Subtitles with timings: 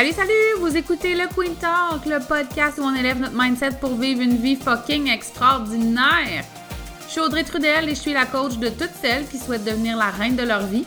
[0.00, 0.60] Salut, salut!
[0.60, 4.38] Vous écoutez le Queen Talk, le podcast où on élève notre mindset pour vivre une
[4.38, 6.42] vie fucking extraordinaire.
[7.06, 9.98] Je suis Audrey Trudel et je suis la coach de toutes celles qui souhaitent devenir
[9.98, 10.86] la reine de leur vie.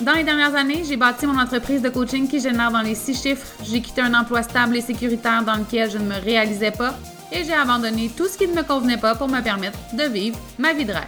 [0.00, 3.20] Dans les dernières années, j'ai bâti mon entreprise de coaching qui génère dans les six
[3.22, 3.46] chiffres.
[3.62, 6.94] J'ai quitté un emploi stable et sécuritaire dans lequel je ne me réalisais pas
[7.32, 10.38] et j'ai abandonné tout ce qui ne me convenait pas pour me permettre de vivre
[10.58, 11.04] ma vie de rêve.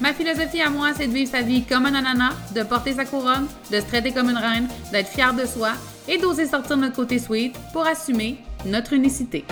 [0.00, 3.04] Ma philosophie à moi, c'est de vivre sa vie comme un ananas, de porter sa
[3.04, 5.72] couronne, de se traiter comme une reine, d'être fière de soi
[6.08, 9.44] et d'oser sortir notre côté sweet pour assumer notre unicité.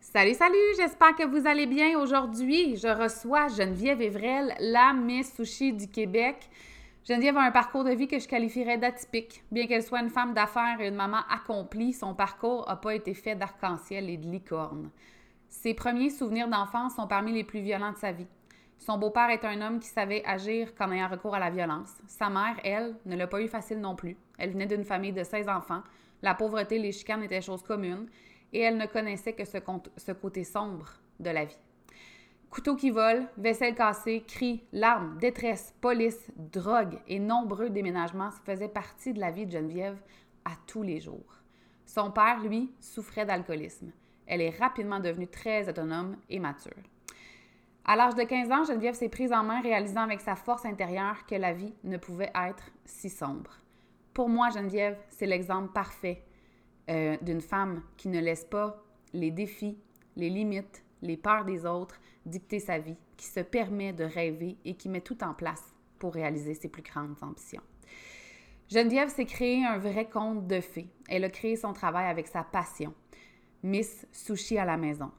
[0.00, 1.98] Salut, salut, j'espère que vous allez bien.
[1.98, 6.36] Aujourd'hui, je reçois Geneviève Evrel, la Miss Sushi du Québec.
[7.08, 9.42] Geneviève a un parcours de vie que je qualifierais d'atypique.
[9.50, 13.14] Bien qu'elle soit une femme d'affaires et une maman accomplie, son parcours n'a pas été
[13.14, 14.90] fait d'arc-en-ciel et de licorne.
[15.48, 18.26] Ses premiers souvenirs d'enfance sont parmi les plus violents de sa vie.
[18.84, 21.92] Son beau-père est un homme qui savait agir qu'en ayant recours à la violence.
[22.08, 24.16] Sa mère, elle, ne l'a pas eu facile non plus.
[24.38, 25.84] Elle venait d'une famille de 16 enfants.
[26.20, 28.08] La pauvreté, les chicanes étaient chose commune
[28.52, 31.60] et elle ne connaissait que ce, côté sombre de la vie.
[32.50, 39.12] Couteau qui vole, vaisselle cassée, cris, larmes, détresse, police, drogue et nombreux déménagements faisaient partie
[39.12, 40.02] de la vie de Geneviève
[40.44, 41.36] à tous les jours.
[41.86, 43.92] Son père, lui, souffrait d'alcoolisme.
[44.26, 46.72] Elle est rapidement devenue très autonome et mature.
[47.84, 51.26] À l'âge de 15 ans, Geneviève s'est prise en main, réalisant avec sa force intérieure
[51.26, 53.58] que la vie ne pouvait être si sombre.
[54.14, 56.22] Pour moi, Geneviève, c'est l'exemple parfait
[56.90, 59.78] euh, d'une femme qui ne laisse pas les défis,
[60.16, 64.74] les limites, les peurs des autres dicter sa vie, qui se permet de rêver et
[64.74, 67.62] qui met tout en place pour réaliser ses plus grandes ambitions.
[68.68, 70.88] Geneviève s'est créé un vrai conte de fées.
[71.08, 72.94] Elle a créé son travail avec sa passion.
[73.62, 75.10] Miss Sushi à la maison.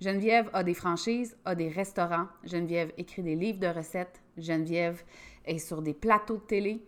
[0.00, 2.26] Geneviève a des franchises, a des restaurants.
[2.44, 4.20] Geneviève écrit des livres de recettes.
[4.36, 5.02] Geneviève
[5.44, 6.82] est sur des plateaux de télé.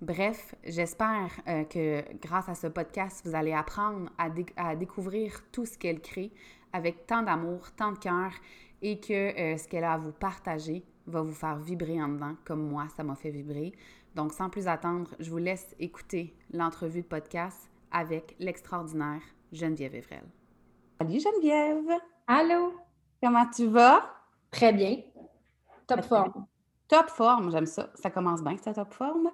[0.00, 5.78] Bref, j'espère euh, que grâce à ce podcast, vous allez apprendre à, découvrir tout ce
[5.78, 6.32] qu'elle crée
[6.72, 8.32] avec tant d'amour, tant de cœur
[8.80, 12.34] et que euh, ce qu'elle a à vous partager va vous faire vibrer en dedans,
[12.44, 13.72] comme moi, ça m'a fait vibrer.
[14.14, 20.24] Donc, sans plus attendre, je vous laisse écouter l'entrevue de podcast avec l'extraordinaire Geneviève Evrel.
[21.00, 22.00] Salut Geneviève!
[22.26, 22.72] Allô?
[23.22, 24.04] Comment tu vas?
[24.50, 24.98] Très bien.
[25.86, 26.46] Top forme.
[26.88, 27.90] Top forme, j'aime ça.
[27.94, 29.30] Ça commence bien, cette top forme.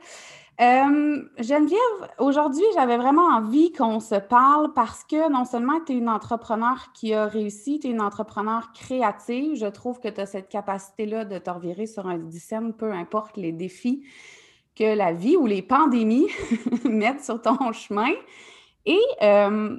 [0.61, 5.97] Euh, Geneviève, aujourd'hui, j'avais vraiment envie qu'on se parle parce que non seulement tu es
[5.97, 9.57] une entrepreneur qui a réussi, tu es une entrepreneur créative.
[9.57, 13.37] Je trouve que tu as cette capacité-là de te revirer sur un dixième, peu importe
[13.37, 14.05] les défis
[14.77, 16.29] que la vie ou les pandémies
[16.85, 18.13] mettent sur ton chemin.
[18.87, 19.79] Et euh,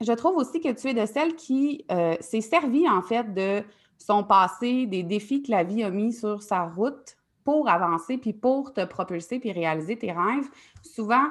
[0.00, 3.62] je trouve aussi que tu es de celle qui euh, s'est servie en fait de
[3.98, 8.32] son passé, des défis que la vie a mis sur sa route pour avancer, puis
[8.32, 10.48] pour te propulser, puis réaliser tes rêves.
[10.82, 11.28] Souvent,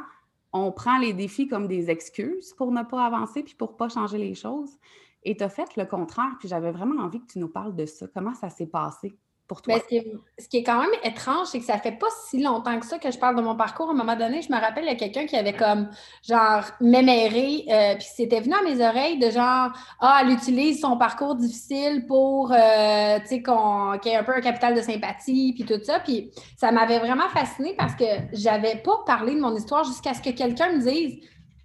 [0.54, 3.90] on prend les défis comme des excuses pour ne pas avancer, puis pour ne pas
[3.90, 4.78] changer les choses.
[5.24, 7.86] Et tu as fait le contraire, puis j'avais vraiment envie que tu nous parles de
[7.86, 8.08] ça.
[8.14, 9.18] Comment ça s'est passé?
[9.58, 13.00] Ce, qui est, quand même étrange, c'est que ça fait pas si longtemps que ça
[13.00, 13.90] que je parle de mon parcours.
[13.90, 15.90] À un moment donné, je me rappelle, il y a quelqu'un qui avait comme,
[16.28, 20.98] genre, méméré, euh, puis c'était venu à mes oreilles de genre, ah, elle utilise son
[20.98, 25.54] parcours difficile pour, euh, tu sais, qu'il y ait un peu un capital de sympathie,
[25.54, 26.00] puis tout ça.
[26.00, 30.22] Puis ça m'avait vraiment fascinée parce que j'avais pas parlé de mon histoire jusqu'à ce
[30.22, 31.20] que quelqu'un me dise,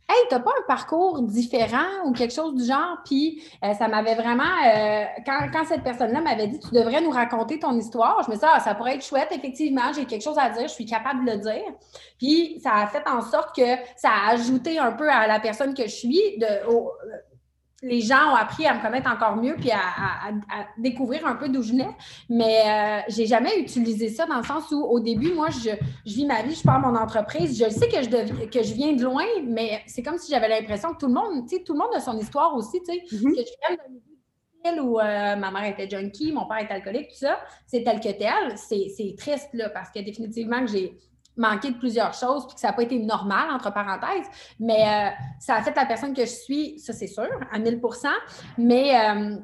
[0.07, 2.99] Hey, t'as pas un parcours différent ou quelque chose du genre?
[3.07, 7.59] Puis euh, ça m'avait vraiment, euh, quand, cette personne-là m'avait dit, tu devrais nous raconter
[7.59, 10.51] ton histoire, je me dit, ah, ça pourrait être chouette, effectivement, j'ai quelque chose à
[10.51, 11.73] dire, je suis capable de le dire.
[12.19, 15.73] Puis ça a fait en sorte que ça a ajouté un peu à la personne
[15.73, 16.47] que je suis, de,
[17.85, 20.33] les gens ont appris à me connaître encore mieux puis à,
[20.79, 21.91] découvrir un peu d'où je venais.
[22.29, 25.71] Mais euh, j'ai jamais utilisé ça dans le sens où, au début, moi, je,
[26.05, 27.59] vis ma vie, je pars mon entreprise.
[27.59, 30.93] Je sais que je, que je viens de loin, mais c'est comme si j'avais l'impression
[30.95, 32.99] que tout le monde, tu sais, tout le monde a son histoire aussi, tu sais,
[32.99, 33.35] mm-hmm.
[33.35, 33.77] que je viens
[34.65, 38.01] milieu où euh, ma mère était junkie, mon père était alcoolique, tout ça, c'est tel
[38.01, 38.57] que tel.
[38.57, 40.99] C'est triste, là, parce que définitivement que j'ai
[41.37, 44.27] manqué de plusieurs choses, puis que ça n'a pas été normal, entre parenthèses,
[44.59, 45.11] mais euh,
[45.41, 48.07] ça a fait la personne que je suis, ça c'est sûr, à 1000%
[48.59, 49.37] mais euh,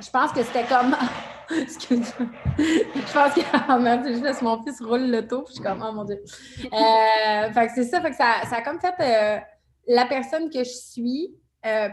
[0.00, 0.96] je pense que c'était comme...
[1.50, 2.28] Excuse-moi.
[2.58, 3.40] je pense que...
[3.68, 6.22] Oh, je laisse mon fils rouler le tour, puis je suis comme, oh mon Dieu.
[6.64, 9.42] Euh, fait que c'est ça, fait que ça, ça a comme fait
[9.86, 11.34] la personne que je suis,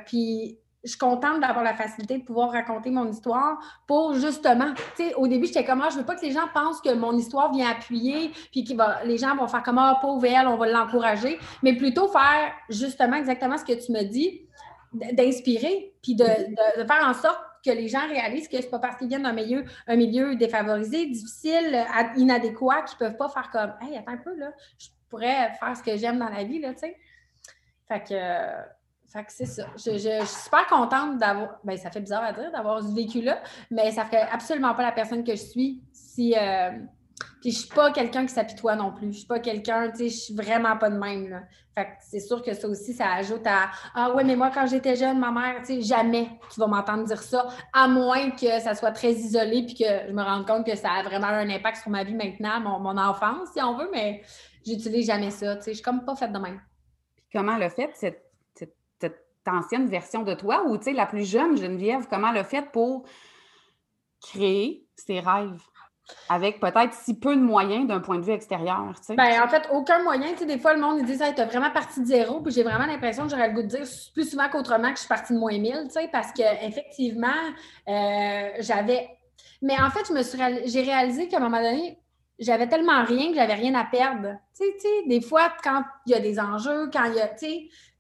[0.06, 3.58] puis je suis contente d'avoir la facilité de pouvoir raconter mon histoire
[3.88, 6.48] pour justement, tu sais, au début, j'étais comme, ah, je veux pas que les gens
[6.54, 8.74] pensent que mon histoire vient appuyer, puis que
[9.06, 13.16] les gens vont faire comme, ah, pauvre elle, on va l'encourager, mais plutôt faire justement
[13.16, 14.42] exactement ce que tu me dis,
[14.92, 19.08] d'inspirer, puis de, faire en sorte que les gens réalisent que c'est pas parce qu'ils
[19.08, 21.86] viennent d'un milieu, un milieu défavorisé, difficile,
[22.18, 25.82] inadéquat, qu'ils peuvent pas faire comme, hey, attends un peu, là, je pourrais faire ce
[25.82, 26.98] que j'aime dans la vie, là, tu sais.
[27.88, 28.83] Fait que,
[29.14, 29.68] fait que c'est ça.
[29.78, 31.60] Je, je, suis super contente d'avoir.
[31.64, 34.92] Ben, ça fait bizarre à dire d'avoir ce vécu-là, mais ça ferait absolument pas la
[34.92, 36.34] personne que je suis si.
[36.36, 36.72] Euh,
[37.40, 39.12] puis je suis pas quelqu'un qui s'apitoie non plus.
[39.12, 41.30] Je suis pas quelqu'un, tu sais, je suis vraiment pas de même.
[41.30, 41.42] Là.
[41.76, 44.66] Fait que c'est sûr que ça aussi, ça ajoute à Ah ouais, mais moi, quand
[44.66, 48.60] j'étais jeune, ma mère, tu sais, jamais tu vas m'entendre dire ça, à moins que
[48.62, 51.50] ça soit très isolé puis que je me rende compte que ça a vraiment un
[51.50, 54.24] impact sur ma vie maintenant, mon, mon enfance, si on veut, mais
[54.66, 55.56] j'utilise jamais ça.
[55.58, 56.60] Tu sais, je suis comme pas faite de même.
[57.16, 58.23] Puis comment le fait, cette,
[59.48, 63.06] ancienne version de toi, ou tu sais, la plus jeune Geneviève, comment le fait pour
[64.22, 65.62] créer ses rêves?
[66.30, 68.94] avec peut-être si peu de moyens d'un point de vue extérieur.
[69.10, 70.34] Ben, en fait, aucun moyen.
[70.34, 72.42] Des fois, le monde dit ça, tu vraiment parti de zéro.
[72.42, 75.00] Puis j'ai vraiment l'impression que j'aurais le goût de dire plus souvent qu'autrement que je
[75.00, 77.28] suis partie de moins 1000, tu sais, parce qu'effectivement,
[77.88, 79.08] euh, j'avais.
[79.62, 81.98] Mais en fait, je me suis j'ai réalisé qu'à un moment donné,
[82.40, 84.38] j'avais tellement rien que j'avais rien à perdre.
[84.58, 87.30] Tu sais, des fois, quand il y a des enjeux, quand il y a,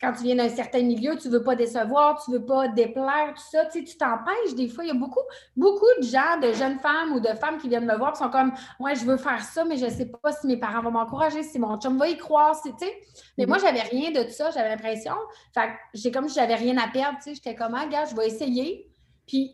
[0.01, 2.67] quand tu viens d'un certain milieu, tu ne veux pas décevoir, tu ne veux pas
[2.67, 4.55] déplaire, tout ça, tu t'empêches.
[4.55, 5.21] Des fois, il y a beaucoup,
[5.55, 8.29] beaucoup de gens, de jeunes femmes ou de femmes qui viennent me voir qui sont
[8.29, 10.91] comme, ouais, je veux faire ça, mais je ne sais pas si mes parents vont
[10.91, 12.93] m'encourager, si mon chum va y croire, tu sais.
[13.37, 15.13] Mais moi, moi, j'avais rien de tout ça, j'avais l'impression.
[15.53, 17.35] Fait j'ai comme si j'avais rien à perdre, tu sais.
[17.35, 18.89] J'étais comme, ah, gars, je vais essayer.
[19.27, 19.53] Puis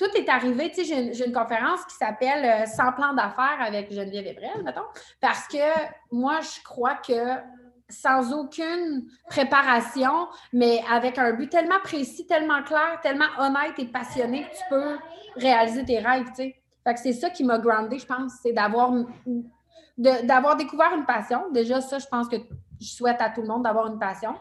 [0.00, 0.70] tout est arrivé.
[0.70, 4.86] Tu sais, j'ai une, conférence qui s'appelle euh, Sans plan d'affaires avec Geneviève Ebrel, mettons,
[5.20, 5.58] parce que
[6.10, 7.36] moi, je crois que
[7.90, 14.44] sans aucune préparation, mais avec un but tellement précis, tellement clair, tellement honnête et passionné
[14.44, 14.96] que tu peux
[15.36, 16.56] réaliser tes rêves, tu sais.
[16.82, 18.92] Fait que c'est ça qui m'a groundé, je pense, c'est d'avoir
[19.98, 21.50] d'avoir découvert une passion.
[21.52, 22.36] Déjà, ça, je pense que
[22.80, 24.34] je souhaite à tout le monde d'avoir une passion.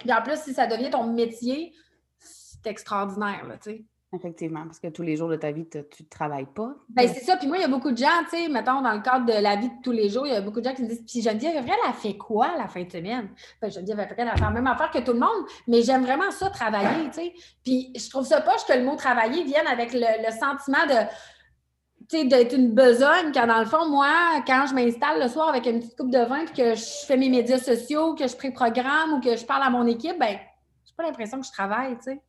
[0.00, 1.72] Puis en plus, si ça devient ton métier,
[2.18, 3.84] c'est extraordinaire, tu sais.
[4.12, 6.74] Effectivement, parce que tous les jours de ta vie, tu ne travailles pas.
[6.88, 7.36] Ben, c'est ça.
[7.36, 9.40] Puis moi, il y a beaucoup de gens, tu sais, mettons, dans le cadre de
[9.40, 11.04] la vie de tous les jours, il y a beaucoup de gens qui me disent
[11.06, 13.28] Puis Geneviève, elle a fait quoi la fin de semaine?
[13.62, 16.32] Ben, Geneviève, elle a fait la même affaire que tout le monde, mais j'aime vraiment
[16.32, 17.32] ça, travailler, tu sais.
[17.62, 22.56] Puis je trouve ça poche que le mot travailler vienne avec le, sentiment de d'être
[22.56, 25.96] une besogne quand dans le fond, moi, quand je m'installe le soir avec une petite
[25.96, 29.36] coupe de vin puis que je fais mes médias sociaux, que je pré-programme ou que
[29.36, 30.36] je parle à mon équipe, ben
[30.84, 32.20] j'ai pas l'impression que je travaille, tu sais.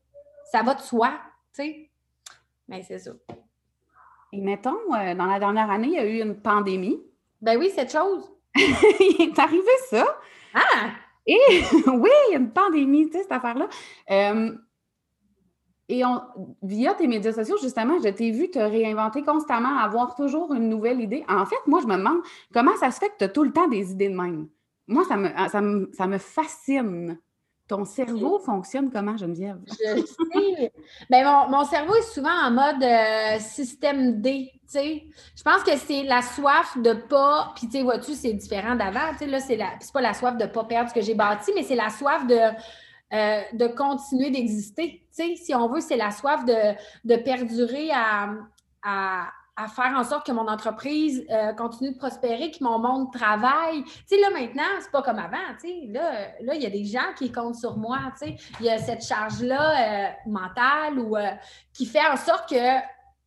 [0.51, 1.13] Ça va de soi
[1.53, 1.89] tu sais?
[2.68, 3.12] Mais c'est ça.
[4.33, 7.01] Et mettons, euh, dans la dernière année, il y a eu une pandémie.
[7.42, 8.31] Ben oui, cette chose.
[8.56, 10.06] il est arrivé ça.
[10.53, 10.92] Ah!
[11.27, 11.38] Et
[11.88, 13.68] oui, il y a une pandémie, tu sais, cette affaire-là.
[14.09, 14.56] Euh,
[15.89, 16.21] et on,
[16.63, 21.01] via tes médias sociaux, justement, je t'ai vu te réinventer constamment, avoir toujours une nouvelle
[21.01, 21.25] idée.
[21.27, 22.21] En fait, moi, je me demande
[22.53, 24.48] comment ça se fait que tu as tout le temps des idées de même?
[24.88, 27.19] Moi, ça me, ça me, ça me fascine.
[27.71, 29.57] Ton cerveau fonctionne comment, Geneviève?
[29.65, 30.73] Je sais.
[31.09, 34.51] Bien, mon, cerveau est souvent en mode euh, système D.
[34.68, 35.06] sais.
[35.38, 37.53] Je pense que c'est la soif de pas.
[37.56, 39.13] Puis, tu sais, vois-tu, c'est différent d'avant.
[39.25, 39.69] Là, c'est la...
[39.94, 42.27] pas la soif de ne pas perdre ce que j'ai bâti, mais c'est la soif
[42.27, 42.35] de.
[43.13, 45.06] Euh, de continuer d'exister.
[45.09, 46.75] Si on veut, c'est la soif de,
[47.06, 48.31] de perdurer à,
[48.83, 49.29] à
[49.68, 53.84] faire en sorte que mon entreprise euh, continue de prospérer, que mon monde travaille.
[53.84, 55.88] Tu sais, là, maintenant, c'est pas comme avant, tu sais.
[56.42, 58.38] Là, il y a des gens qui comptent sur moi, tu sais.
[58.60, 61.31] Il y a cette charge-là euh, mentale euh,
[61.74, 62.80] qui fait en sorte que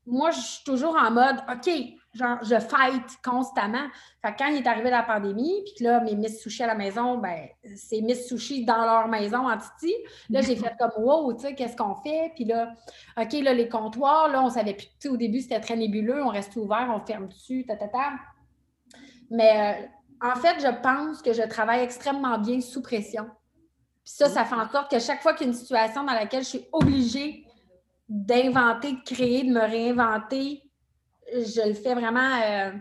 [0.07, 1.71] moi, je suis toujours en mode, OK,
[2.14, 3.87] genre, je fight constamment.
[4.23, 6.75] Fait quand il est arrivé la pandémie, puis que là, mes Miss Sushi à la
[6.75, 9.94] maison, ben, c'est Miss Sushi dans leur maison en Titi.
[10.30, 12.33] Là, j'ai fait comme, wow, tu sais, qu'est-ce qu'on fait?
[12.35, 12.73] Puis là,
[13.21, 16.28] OK, là, les comptoirs, là, on savait plus, tu au début, c'était très nébuleux, on
[16.28, 18.12] reste ouvert, on ferme dessus, ta, ta, ta.
[19.30, 19.87] Mais euh,
[20.21, 23.25] en fait, je pense que je travaille extrêmement bien sous pression.
[24.04, 26.12] Puis ça, ça fait en sorte que chaque fois qu'il y a une situation dans
[26.12, 27.44] laquelle je suis obligée
[28.09, 30.62] d'inventer, de créer, de me réinventer,
[31.33, 32.73] je le fais vraiment euh,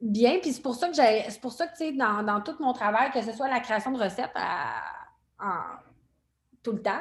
[0.00, 0.38] bien.
[0.40, 1.24] Puis c'est pour ça que j'ai.
[1.28, 3.92] C'est pour ça que, tu sais, dans, tout mon travail, que ce soit la création
[3.92, 4.32] de recettes
[6.62, 7.00] tout le temps.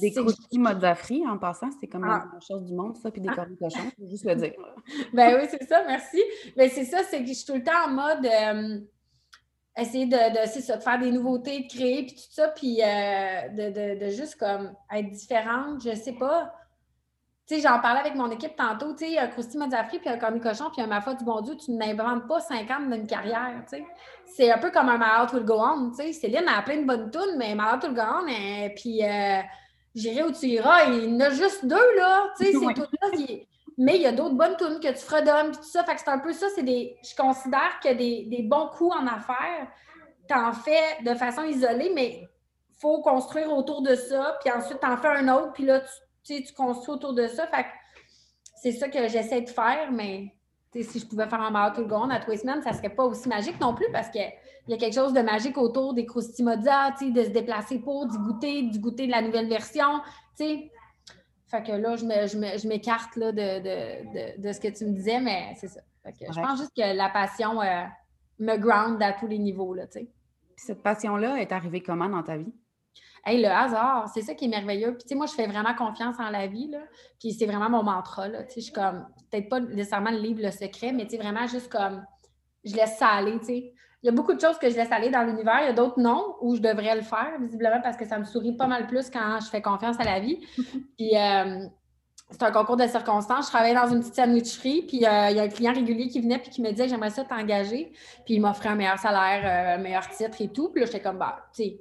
[0.00, 2.28] Des croustilles Mozafri, en passant, c'est comme ah.
[2.32, 3.46] la chose du monde, ça, puis des ah.
[3.58, 4.52] cochons, je juste le dire.
[5.12, 6.22] ben oui, c'est ça, merci.
[6.56, 8.80] Mais c'est ça, c'est que je suis tout le temps en mode euh,
[9.76, 13.48] essayer de, de, ça, de faire des nouveautés, de créer, puis tout ça, puis euh,
[13.48, 16.52] de, de, juste comme être différente, je sais pas
[17.58, 20.70] j'en parlais avec mon équipe tantôt, tu sais, un croustilles Mozafri, puis un cornu cochon,
[20.72, 23.84] puis un ma foi du bon Dieu, tu n'inventes pas 50 d'une carrière, tu sais.
[24.26, 26.12] C'est un peu comme un Heart Will Go On, tu sais.
[26.12, 29.40] Céline a plein de bonnes tunes, mais Heart Will Go On, et, hein, puis euh,
[29.94, 33.08] J'irai où tu iras, il y en a juste deux, là, tu sais, ces tunes-là,
[33.76, 36.00] mais il y a d'autres bonnes tunes que tu fredonnes, puis tout ça, fait que
[36.00, 36.96] c'est un peu ça, c'est des...
[37.02, 39.66] Je considère que des, des bons coups en affaires,
[40.28, 42.28] t'en fais de façon isolée, mais il
[42.80, 45.88] faut construire autour de ça, puis ensuite t'en fais un autre, puis là, tu
[46.24, 47.46] tu, tu construis autour de ça.
[47.46, 47.66] Fait
[48.60, 50.34] c'est ça que j'essaie de faire, mais
[50.72, 53.28] si je pouvais faire un marathon de à tous les semaines, ça serait pas aussi
[53.28, 54.30] magique non plus parce qu'il
[54.68, 58.62] y a quelque chose de magique autour des croustimodias, de se déplacer pour, d'y goûter,
[58.62, 60.00] d'y goûter de la nouvelle version.
[60.34, 60.70] sais.
[61.46, 65.66] Fait que là, je m'écarte de, de, de, ce que tu me disais, mais c'est
[65.66, 65.80] ça.
[66.04, 67.84] je pense juste que la passion euh,
[68.38, 69.74] me ground à tous les niveaux.
[69.74, 69.86] Là,
[70.56, 72.52] cette passion-là est arrivée comment dans ta vie?
[73.24, 74.92] Hey, le hasard, c'est ça qui est merveilleux.
[74.94, 76.78] Puis, tu sais, moi, je fais vraiment confiance en la vie, là.
[77.18, 78.44] Puis, c'est vraiment mon mantra, là.
[78.44, 81.16] Tu sais, je suis comme, peut-être pas nécessairement le livre Le Secret, mais tu sais,
[81.18, 82.04] vraiment juste comme,
[82.64, 83.72] je laisse ça aller, tu sais.
[84.02, 85.58] Il y a beaucoup de choses que je laisse aller dans l'univers.
[85.60, 88.24] Il y a d'autres non où je devrais le faire, visiblement, parce que ça me
[88.24, 90.38] sourit pas mal plus quand je fais confiance à la vie.
[90.96, 91.66] Puis, euh,
[92.30, 93.46] c'est un concours de circonstances.
[93.46, 96.20] Je travaillais dans une petite sandwicherie, puis euh, il y a un client régulier qui
[96.20, 97.92] venait puis qui me disait J'aimerais ça t'engager.
[98.24, 100.70] Puis il m'offrait un meilleur salaire, euh, un meilleur titre et tout.
[100.70, 101.80] Puis là, j'étais comme Bah, tu sais,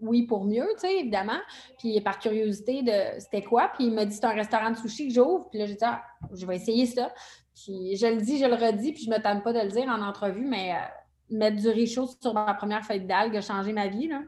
[0.00, 1.40] oui pour mieux, tu sais, évidemment.
[1.78, 3.70] Puis par curiosité de c'était quoi.
[3.74, 5.48] Puis il m'a dit c'est un restaurant de sushi que j'ouvre.
[5.50, 7.12] Puis là, j'ai dit ah, je vais essayer ça.
[7.54, 9.88] Puis je le dis, je le redis, puis je me tente pas de le dire
[9.88, 13.72] en entrevue, mais euh, mettre du riz chaud sur ma première feuille d'algue a changé
[13.72, 14.08] ma vie.
[14.08, 14.22] Là.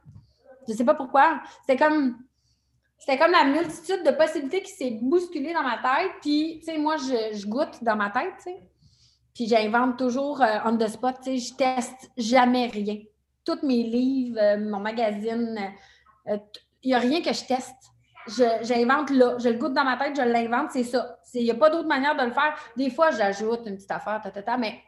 [0.68, 1.40] Je sais pas pourquoi.
[1.62, 2.16] C'était comme
[2.98, 6.12] c'était comme la multitude de possibilités qui s'est bousculée dans ma tête.
[6.22, 8.62] Puis, tu sais, moi, je, goûte dans ma tête, tu sais.
[9.34, 12.96] Puis j'invente toujours euh, on the spot, tu sais, je teste jamais rien
[13.46, 15.56] tous mes livres, euh, mon magazine,
[16.26, 16.36] il euh,
[16.84, 17.76] n'y a rien que je teste.
[18.62, 19.36] J'invente là.
[19.38, 21.16] Je le goûte dans ma tête, je l'invente, c'est ça.
[21.32, 22.56] Il n'y a pas d'autre manière de le faire.
[22.76, 24.20] Des fois, j'ajoute une petite affaire,
[24.58, 24.80] mais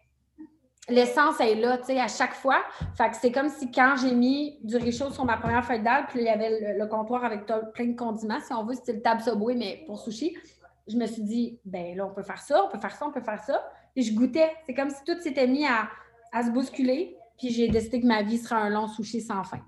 [0.89, 2.59] l'essence est là, tu sais, à chaque fois.
[2.97, 6.07] Fait que c'est comme si quand j'ai mis du riz sur ma première feuille d'algue,
[6.09, 9.03] puis il y avait le, comptoir avec plein de condiments, si on veut, c'était le
[9.03, 10.37] table Subway, mais pour sushi,
[10.89, 13.13] je me suis dit, ben là, on peut faire ça, on peut faire ça, on
[13.13, 13.63] peut faire ça.
[13.95, 14.51] Et je goûtais.
[14.67, 17.18] C'est comme si tout s'était mis à se bousculer.
[17.39, 19.61] Puis j'ai décidé que ma vie sera un long sushi sans fin.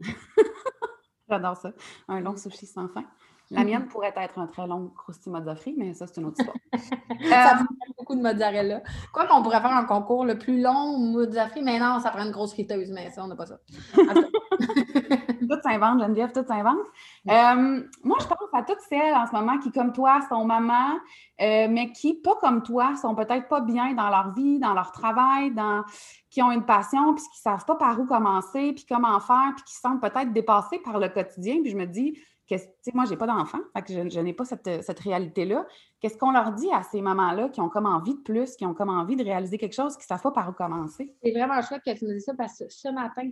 [1.28, 1.72] J'adore ça.
[2.08, 3.04] Un long sushi sans fin.
[3.50, 6.56] La mienne pourrait être un très long crousti mozzafri, mais ça, c'est une autre histoire.
[7.28, 7.64] ça euh,
[7.98, 8.82] beaucoup de mozzarella.
[9.12, 12.32] Quoi qu'on pourrait faire un concours le plus long mozzafri, mais non, ça prend une
[12.32, 13.60] grosse friteuse, mais ça, on n'a pas ça.
[15.46, 16.86] tout s'invente, Geneviève, tout s'invente.
[17.28, 20.94] Euh, moi, je pense à toutes celles en ce moment qui, comme toi, sont mamans,
[21.40, 24.92] euh, mais qui, pas comme toi, sont peut-être pas bien dans leur vie, dans leur
[24.92, 25.82] travail, dans...
[26.30, 29.52] qui ont une passion, puis qui ne savent pas par où commencer, puis comment faire,
[29.56, 31.60] puis qui sentent peut-être dépassés par le quotidien.
[31.62, 32.56] Puis je me dis, que,
[32.92, 35.66] moi, je n'ai pas d'enfant, je, je n'ai pas cette, cette réalité-là.
[36.00, 38.74] Qu'est-ce qu'on leur dit à ces mamans-là qui ont comme envie de plus, qui ont
[38.74, 41.14] comme envie de réaliser quelque chose, qui ne savent pas par où commencer?
[41.22, 43.30] C'est vraiment chouette que tu me dises ça parce que ce matin,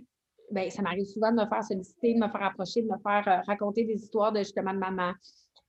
[0.51, 3.27] ben, ça m'arrive souvent de me faire solliciter, de me faire approcher, de me faire
[3.27, 5.13] euh, raconter des histoires de justement de maman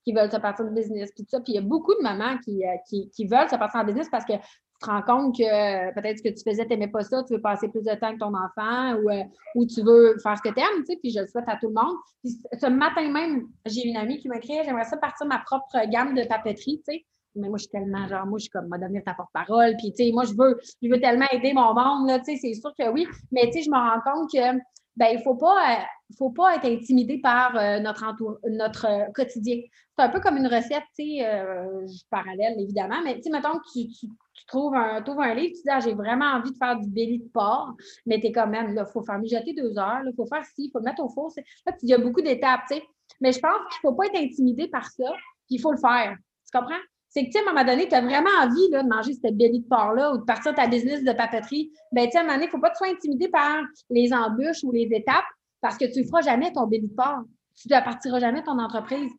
[0.04, 1.40] qui veulent se partir de business, puis tout ça.
[1.40, 3.85] Puis il y a beaucoup de mamans qui, euh, qui, qui, veulent se partir en
[3.85, 6.71] business parce que tu te rends compte que euh, peut-être ce que tu faisais, tu
[6.71, 9.11] n'aimais pas ça, tu veux passer plus de temps avec ton enfant ou,
[9.54, 11.57] ou tu veux faire ce que tu aimes, tu sais, puis je le souhaite à
[11.57, 11.97] tout le monde.
[12.25, 16.14] Ce matin même, j'ai une amie qui m'a écrit J'aimerais ça partir ma propre gamme
[16.14, 18.78] de papeterie, tu sais mais moi, je suis tellement, genre, moi, je suis comme, m'a
[18.78, 22.08] devenir ta porte-parole, puis, tu sais, moi, je veux, je veux tellement aider mon monde,
[22.08, 24.60] là, tu sais, c'est sûr que oui, mais, tu sais, je me rends compte que
[24.96, 25.82] ben, il faut, pas, euh,
[26.16, 28.04] faut pas être intimidé par euh, notre,
[28.48, 29.60] notre euh, quotidien.
[29.96, 33.72] C'est un peu comme une recette, tu sais, parallèle évidemment, mais tu sais, mettons que
[33.72, 34.08] tu, tu,
[34.46, 37.28] trouves, un, un livre, tu dis, ah, j'ai vraiment envie de faire du belly de
[37.28, 37.74] porc,
[38.06, 40.66] mais tu es quand même, il faut faire mijoter deux heures, il faut faire ci,
[40.66, 41.32] il faut le mettre au four.
[41.66, 42.82] Là, il y a beaucoup d'étapes, tu sais.
[43.20, 45.12] Mais je pense qu'il faut pas être intimidé par ça,
[45.46, 46.16] puis il faut le faire.
[46.50, 46.80] Tu comprends?
[47.14, 49.37] C'est que, tu sais, à un moment donné, tu as vraiment envie de manger cette
[49.37, 51.71] belly de porc-là ou de partir ta business de papeterie.
[51.92, 53.28] Ben, tu sais, à un moment donné, il ne faut pas que tu sois intimidé
[53.28, 55.25] par les embûches ou les étapes
[55.61, 57.23] parce que tu ne feras jamais ton belly de porc.
[57.54, 59.12] Tu ne partiras jamais ton entreprise.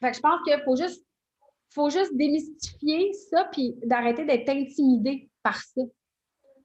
[0.00, 1.06] Fait que je pense qu'il faut juste,
[1.72, 5.82] faut juste démystifier ça puis d'arrêter d'être intimidé par ça.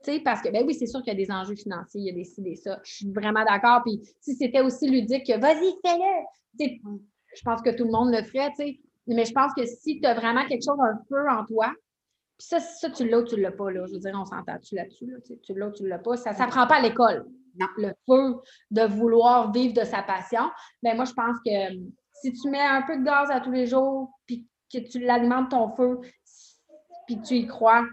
[0.04, 2.08] Tu sais, parce que, ben oui, c'est sûr qu'il y a des enjeux financiers, il
[2.08, 2.80] y a des ci, des ça.
[2.84, 3.84] Je suis vraiment d'accord.
[3.86, 6.72] Puis si c'était aussi ludique que vas-y, fais-le,
[7.36, 8.80] je pense que tout le monde le ferait, tu sais.
[9.08, 11.72] Mais je pense que si tu as vraiment quelque chose, un feu en toi,
[12.38, 13.86] puis ça, ça, tu l'as ou tu ne l'as pas, là.
[13.88, 16.18] Je veux dire, on s'entend-tu là-dessus, là, tu l'as ou tu ne l'as pas.
[16.18, 17.26] Ça ne s'apprend pas à l'école.
[17.78, 18.36] Le feu
[18.72, 20.52] de vouloir vivre de sa passion.
[20.84, 21.90] Mais ben, moi, je pense que
[22.22, 25.52] si tu mets un peu de gaz à tous les jours, puis que tu l'alimentes
[25.52, 26.02] ton feu,
[27.08, 27.86] puis tu y crois,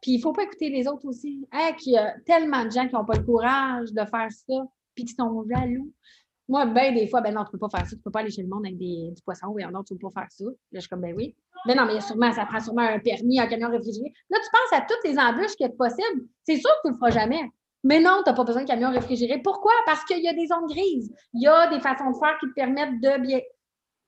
[0.00, 1.46] puis il ne faut pas écouter les autres aussi.
[1.52, 4.64] Hein, il y a tellement de gens qui n'ont pas le courage de faire ça,
[4.94, 5.92] puis qui sont jaloux.
[6.48, 7.94] Moi, ben, des fois, ben non, tu peux pas faire ça.
[7.94, 9.48] Tu peux pas aller chez le monde avec des, du poisson.
[9.48, 10.44] Oui, non, tu peux pas faire ça.
[10.44, 11.36] Là, je suis comme, ben oui.
[11.66, 14.12] Mais non, mais sûrement, ça prend sûrement un permis, un camion réfrigéré.
[14.30, 16.26] Là, tu penses à toutes les embûches qui sont possibles.
[16.44, 17.42] C'est sûr que tu le feras jamais.
[17.84, 19.40] Mais non, tu n'as pas besoin de camion réfrigéré.
[19.42, 19.72] Pourquoi?
[19.86, 21.12] Parce qu'il y a des zones grises.
[21.34, 23.40] Il y a des façons de faire qui te permettent de bien.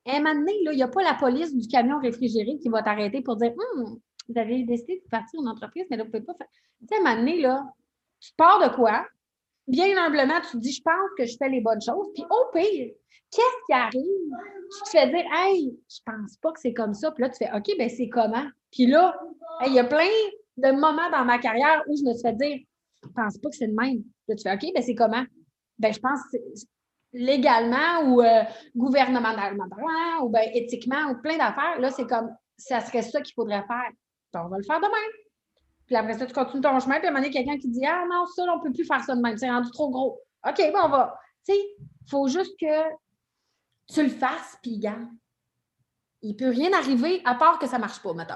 [0.06, 3.36] Et maintenant, il n'y a pas la police du camion réfrigéré qui va t'arrêter pour
[3.36, 6.34] dire hum, vous avez décidé de partir en entreprise, mais là, vous ne pouvez pas
[6.34, 6.46] faire.
[6.80, 7.64] Tu sais, à un moment là,
[8.20, 9.06] tu pars de quoi?
[9.66, 12.08] Bien humblement, tu te dis, je pense que je fais les bonnes choses.
[12.14, 12.92] Puis au pire,
[13.30, 14.30] qu'est-ce qui arrive?
[14.72, 17.10] Tu te fais dire, hey, je pense pas que c'est comme ça.
[17.12, 18.46] Puis là, tu fais, OK, ben c'est comment?
[18.72, 19.18] Puis là,
[19.66, 20.08] il y a plein
[20.56, 22.58] de moments dans ma carrière où je me suis fait dire,
[23.02, 24.02] je pense pas que c'est le même.
[24.28, 25.24] Là, tu fais, OK, ben c'est comment?
[25.78, 26.38] Ben, je pense que
[27.12, 28.42] légalement ou euh,
[28.76, 29.64] gouvernementalement
[30.22, 33.90] ou ben, éthiquement ou plein d'affaires, là, c'est comme, ça serait ça qu'il faudrait faire.
[34.32, 35.08] Ben, on va le faire demain.
[35.90, 37.84] Puis après ça, tu continues ton chemin, puis à un moment donné, quelqu'un qui dit
[37.84, 40.20] Ah non, ça, on ne peut plus faire ça de même, c'est rendu trop gros.
[40.48, 41.18] OK, bon, on va.
[41.44, 42.90] Tu sais, il faut juste que
[43.92, 45.08] tu le fasses, puis garde.
[46.22, 48.34] Il ne peut rien arriver à part que ça ne marche pas, mettons.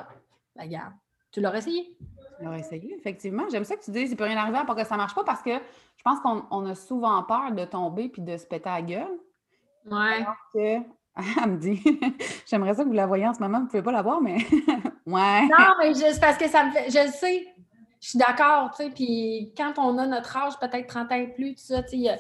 [0.56, 0.94] Ben, regarde,
[1.30, 1.96] tu l'aurais essayé.
[2.38, 3.44] Tu l'aurais essayé, effectivement.
[3.49, 5.02] J'aime ça que tu dises il ne peut rien arriver à part que ça ne
[5.02, 8.46] marche pas parce que je pense qu'on a souvent peur de tomber puis de se
[8.46, 9.20] péter à la gueule.
[9.88, 10.26] Ouais.
[10.52, 10.78] que,
[11.16, 11.83] elle me dit,
[12.47, 14.21] j'aimerais ça que vous la voyiez en ce moment, vous ne pouvez pas la voir,
[14.21, 14.37] mais
[15.06, 15.42] ouais.
[15.42, 17.47] Non, mais juste parce que ça me fait, je le sais,
[18.00, 21.28] je suis d'accord, tu sais, puis quand on a notre âge, peut-être 30 ans et
[21.28, 22.18] plus, tout ça, tu sais,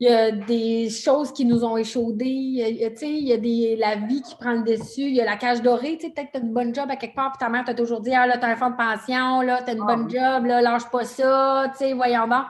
[0.00, 3.36] il y a des choses qui nous ont échaudés, il y a, il y a
[3.36, 6.12] des, la vie qui prend le dessus, il y a la cage dorée, tu sais,
[6.12, 8.00] peut-être que tu as une bonne job à quelque part, puis ta mère t'a toujours
[8.00, 10.10] dit, ah là, tu as un fonds de pension, là, tu as une ah bonne
[10.10, 12.44] job, là, lâche pas ça, tu sais, voyons donc.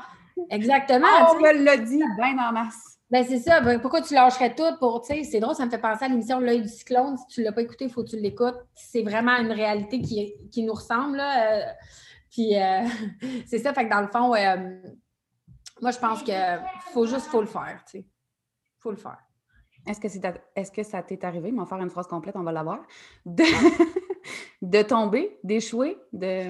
[0.51, 1.07] Exactement.
[1.09, 2.94] Ah, on me l'a dit, bien en masse.
[3.11, 3.61] Ben c'est ça.
[3.61, 6.09] Ben, pourquoi tu lâcherais tout pour, tu sais, c'est drôle, ça me fait penser à
[6.09, 7.17] l'émission L'œil du cyclone.
[7.17, 8.59] Si tu ne l'as pas écouté, il faut que tu l'écoutes.
[8.75, 11.19] C'est vraiment une réalité qui, qui nous ressemble.
[11.19, 11.53] Là.
[11.53, 11.73] Euh,
[12.31, 12.83] puis euh,
[13.47, 14.81] c'est ça, fait que dans le fond, euh,
[15.81, 16.61] moi, je pense qu'il
[16.93, 18.07] faut juste faut le faire, tu sais.
[18.79, 19.19] faut le faire.
[19.87, 20.23] Est-ce que, c'est
[20.57, 22.81] est-ce que ça t'est arrivé, m'en faire une phrase complète, on va l'avoir,
[23.27, 23.45] de,
[24.63, 26.49] de tomber, d'échouer, de...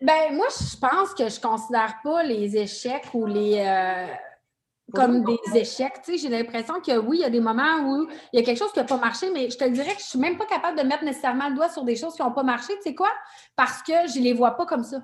[0.00, 3.58] Ben, moi, je pense que je considère pas les échecs ou les...
[3.58, 4.06] Euh,
[4.92, 6.02] comme des échecs.
[6.04, 8.44] Tu sais, j'ai l'impression que oui, il y a des moments où il y a
[8.44, 10.36] quelque chose qui n'a pas marché, mais je te dirais que je ne suis même
[10.36, 12.74] pas capable de mettre nécessairement le doigt sur des choses qui n'ont pas marché.
[12.76, 13.10] Tu sais quoi?
[13.56, 14.98] Parce que je ne les vois pas comme ça.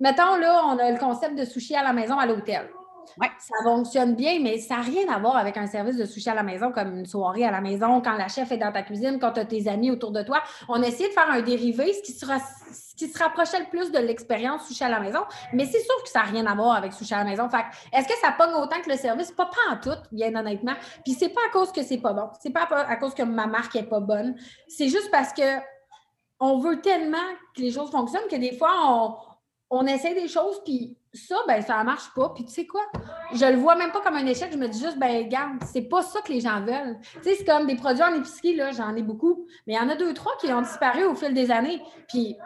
[0.00, 2.70] Mettons, là, on a le concept de sushi à la maison à l'hôtel.
[3.20, 3.28] Ouais.
[3.38, 6.34] Ça fonctionne bien, mais ça n'a rien à voir avec un service de sushi à
[6.34, 9.18] la maison, comme une soirée à la maison, quand la chef est dans ta cuisine,
[9.20, 10.42] quand tu as tes amis autour de toi.
[10.68, 12.38] On a essayé de faire un dérivé, ce qui, sera,
[12.96, 15.20] qui se rapprochait le plus de l'expérience sushi à la maison,
[15.52, 17.48] mais c'est sûr que ça n'a rien à voir avec sushi à la maison.
[17.48, 19.32] Fait est-ce que ça pogne autant que le service?
[19.32, 20.74] Pas, pas en tout, bien honnêtement.
[21.04, 22.28] Puis c'est pas à cause que c'est pas bon.
[22.40, 24.36] C'est pas à cause que ma marque est pas bonne.
[24.68, 25.42] C'est juste parce que
[26.40, 27.16] on veut tellement
[27.54, 29.16] que les choses fonctionnent que des fois, on,
[29.70, 32.30] on essaie des choses, puis ça, ben, ça marche pas.
[32.30, 32.82] Puis tu sais quoi?
[33.32, 34.50] Je le vois même pas comme un échec.
[34.52, 36.98] Je me dis juste, ben, regarde, c'est pas ça que les gens veulent.
[37.00, 39.46] Tu sais, c'est comme des produits en épicerie, là, j'en ai beaucoup.
[39.66, 41.82] Mais il y en a deux, trois qui ont disparu au fil des années.
[42.08, 42.36] Puis,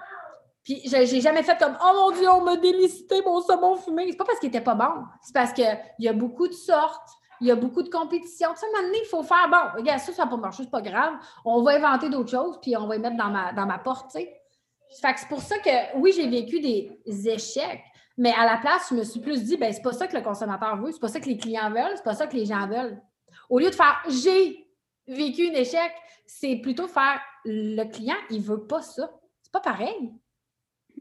[0.64, 4.06] puis j'ai jamais fait comme, oh mon Dieu, on m'a délicité mon saumon fumé.
[4.10, 5.04] C'est pas parce qu'il était pas bon.
[5.22, 7.08] C'est parce qu'il y a beaucoup de sortes.
[7.40, 8.50] Il y a beaucoup de compétition.
[8.54, 10.80] Tu sais, maintenant, il faut faire, bon, regarde, ça, ça n'a pas marché, c'est pas
[10.80, 11.14] grave.
[11.44, 14.12] On va inventer d'autres choses, puis on va les mettre dans ma, dans ma porte,
[14.12, 14.41] tu sais.
[15.00, 17.82] Fait que c'est pour ça que, oui, j'ai vécu des échecs,
[18.18, 20.22] mais à la place, je me suis plus dit, ben c'est pas ça que le
[20.22, 22.66] consommateur veut, c'est pas ça que les clients veulent, c'est pas ça que les gens
[22.66, 23.00] veulent.
[23.48, 24.66] Au lieu de faire j'ai
[25.06, 25.92] vécu un échec,
[26.26, 29.10] c'est plutôt faire le client, il veut pas ça.
[29.42, 30.12] C'est pas pareil.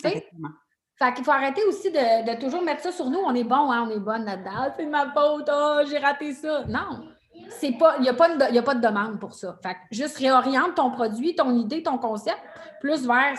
[0.01, 3.19] Fait qu'il faut arrêter aussi de, toujours mettre ça sur nous.
[3.19, 4.51] On est bon, hein, on est bonne là-dedans.
[4.55, 6.63] Ah, c'est ma faute, oh, j'ai raté ça.
[6.65, 7.07] Non.
[7.49, 9.57] C'est pas, il n'y a, pas de, a pas de demande pour ça.
[9.63, 12.39] Fait que juste réoriente ton produit, ton idée, ton concept,
[12.79, 13.37] plus vers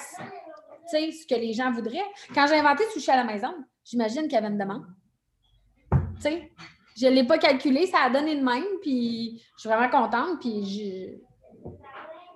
[0.99, 1.99] ce que les gens voudraient.
[2.35, 3.53] Quand j'ai inventé Sushi à la maison,
[3.85, 4.85] j'imagine qu'il y avait une demande.
[6.21, 6.51] sais,
[6.97, 10.41] je ne l'ai pas calculé, ça a donné de même, puis je suis vraiment contente,
[10.41, 11.21] puis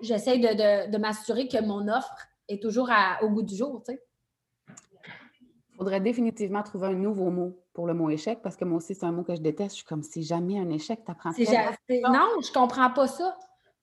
[0.01, 2.91] j'essaie de, m'assurer que mon offre est toujours
[3.23, 3.83] au goût du jour.
[3.89, 8.95] Il faudrait définitivement trouver un nouveau mot pour le mot échec, parce que moi aussi,
[8.95, 9.73] c'est un mot que je déteste.
[9.73, 13.37] Je suis comme, c'est jamais un échec, tu apprends Non, je comprends pas ça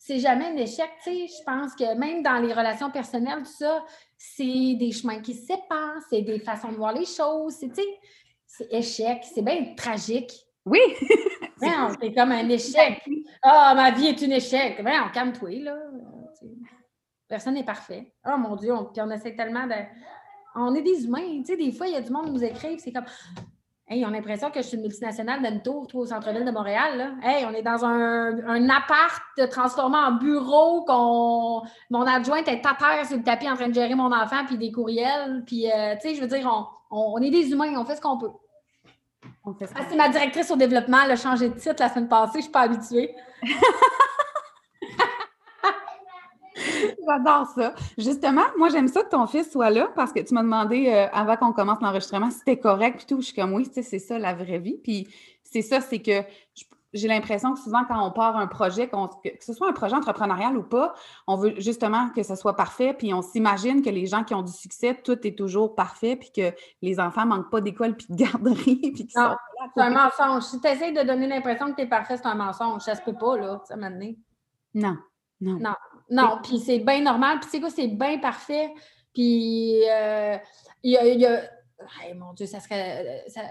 [0.06, 0.90] c'est jamais un échec.
[1.02, 3.82] Tu sais, je pense que même dans les relations personnelles, tout ça,
[4.26, 7.56] c'est des chemins qui se séparent, c'est des façons de voir les choses.
[7.60, 7.72] C'est,
[8.48, 10.32] c'est échec, c'est bien tragique.
[10.66, 10.80] Oui!
[11.60, 13.04] c'est comme un échec.
[13.42, 14.78] Ah, ma vie est un échec.
[14.80, 15.78] on calme-toi, là.
[17.28, 18.14] Personne n'est parfait.
[18.26, 19.76] Oh mon Dieu, on, puis on essaie tellement de.
[20.56, 21.42] On est des humains.
[21.42, 23.06] Tu sais, des fois, il y a du monde qui nous écrive, c'est comme
[23.86, 26.52] Hey, on a l'impression que je suis une multinationale d'une tour, toi, au centre-ville de
[26.52, 26.98] Montréal.
[26.98, 27.12] Là.
[27.22, 32.76] Hey, on est dans un, un appart transformé en bureau, qu'on mon adjointe est à
[32.76, 35.44] terre sur le tapis en train de gérer mon enfant, puis des courriels.
[35.46, 36.50] Puis, euh, tu sais, je veux dire,
[36.92, 38.32] on, on, est des humains, on fait ce qu'on peut.
[39.46, 39.52] ah,
[39.90, 42.44] c'est ma directrice au développement, elle a changé de titre la semaine passée, je ne
[42.44, 43.14] suis pas habituée.
[47.08, 47.74] J'adore ça.
[47.98, 51.08] Justement, moi, j'aime ça que ton fils soit là parce que tu m'as demandé euh,
[51.12, 53.22] avant qu'on commence l'enregistrement si c'était correct puis tout.
[53.22, 54.80] Je suis comme oui, c'est ça la vraie vie.
[54.84, 55.08] Puis
[55.44, 56.24] c'est ça, c'est que
[56.94, 60.56] j'ai l'impression que souvent, quand on part un projet, que ce soit un projet entrepreneurial
[60.58, 60.94] ou pas,
[61.28, 64.44] on veut justement que ce soit parfait, puis on s'imagine que les gens qui ont
[64.44, 68.08] du succès, tout est toujours parfait, puis que les enfants ne manquent pas d'école puis
[68.10, 68.92] de garderie.
[68.94, 69.36] Puis non,
[69.76, 70.44] c'est un mensonge.
[70.44, 72.82] Si tu essaies de donner l'impression que tu es parfait, c'est un mensonge.
[72.82, 73.90] Ça se peut pas, là, ça Non,
[74.74, 74.98] non.
[75.42, 75.74] Non,
[76.10, 77.40] non, puis c'est bien normal.
[77.40, 78.74] Puis c'est quoi, c'est bien parfait.
[79.14, 80.38] Puis, euh,
[80.84, 81.42] il y a.
[82.16, 83.24] mon Dieu, ça serait.
[83.28, 83.42] Ça,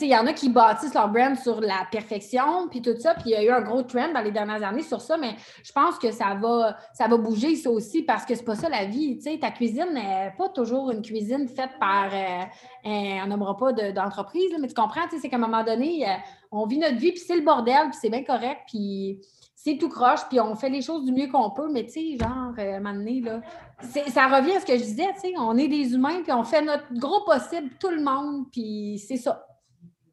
[0.00, 3.24] il y en a qui bâtissent leur brand sur la perfection, puis tout ça, puis
[3.26, 5.70] il y a eu un gros trend dans les dernières années sur ça, mais je
[5.70, 8.86] pense que ça va, ça va bouger, ça aussi, parce que c'est pas ça la
[8.86, 9.18] vie.
[9.18, 12.44] Tu sais, ta cuisine n'est pas toujours une cuisine faite par, euh,
[12.84, 16.14] on nommera pas d'entreprise, mais tu comprends, c'est qu'à un moment donné, euh,
[16.50, 19.20] on vit notre vie, puis c'est le bordel, puis c'est bien correct, puis
[19.66, 22.16] c'est tout croche, puis on fait les choses du mieux qu'on peut, mais tu sais,
[22.16, 23.40] genre, euh, à un moment donné, là,
[23.80, 26.44] ça revient à ce que je disais, tu sais, on est des humains, puis on
[26.44, 29.44] fait notre gros possible, tout le monde, puis c'est ça.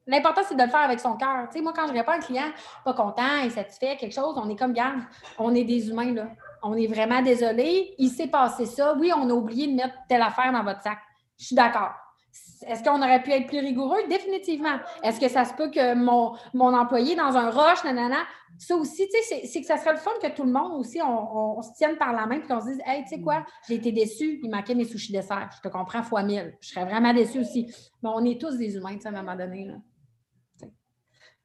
[0.08, 1.48] L'important, c'est de le faire avec son cœur.
[1.50, 2.52] Tu sais, moi, quand je réponds à un client
[2.84, 5.02] pas content, insatisfait, quelque chose, on est comme, garde,
[5.38, 6.30] on est des humains, là.
[6.64, 7.94] On est vraiment désolé.
[8.00, 8.96] Il s'est passé ça.
[8.98, 10.98] Oui, on a oublié de mettre telle affaire dans votre sac.
[11.38, 11.92] Je suis d'accord.
[12.68, 14.00] Est-ce qu'on aurait pu être plus rigoureux?
[14.10, 14.78] Définitivement.
[15.04, 18.20] Est-ce que ça se peut que mon, mon employé dans un rush, nanana,
[18.58, 21.02] ça aussi, tu sais, c'est que ça serait le fun que tout le monde aussi,
[21.02, 23.76] on, se tienne par la main et qu'on se dise, hey, tu sais quoi, j'ai
[23.76, 25.50] été déçu, il manquait mes sushis dessert.
[25.56, 26.56] Je te comprends fois mille.
[26.62, 27.74] Je serais vraiment déçu aussi.
[28.02, 29.66] Mais on est tous des humains, tu sais, à un moment donné.
[29.66, 29.76] Là.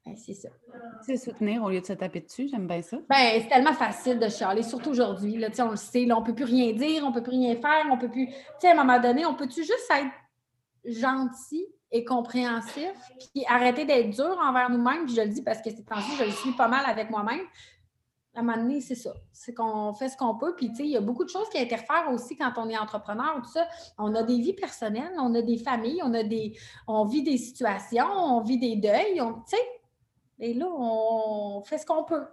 [0.08, 0.48] Ben, c'est ça.
[1.02, 2.96] C'est soutenir au lieu de se taper dessus, j'aime bien ça.
[3.08, 5.36] Ben, c'est tellement facile de chialer, surtout aujourd'hui.
[5.36, 7.32] Là, on le sait, là, on ne peut plus rien dire, on ne peut plus
[7.32, 8.26] rien faire, on peut plus.
[8.26, 10.10] Tu sais, à un moment donné, on peut-tu juste être
[10.84, 12.92] gentil et compréhensif,
[13.32, 16.30] puis arrêter d'être dur envers nous-mêmes, je le dis parce que c'est temps je le
[16.30, 17.40] suis pas mal avec moi-même.
[18.34, 19.14] À un moment donné, c'est ça.
[19.32, 20.54] C'est qu'on fait ce qu'on peut.
[20.54, 22.78] Puis, tu sais, il y a beaucoup de choses qui interfèrent aussi quand on est
[22.78, 23.66] entrepreneur, tout ça.
[23.96, 26.56] On a des vies personnelles, on a des familles, on a des.
[26.86, 29.16] On vit des situations, on vit des deuils.
[29.16, 29.62] Tu sais,
[30.38, 32.26] et là, on fait ce qu'on peut.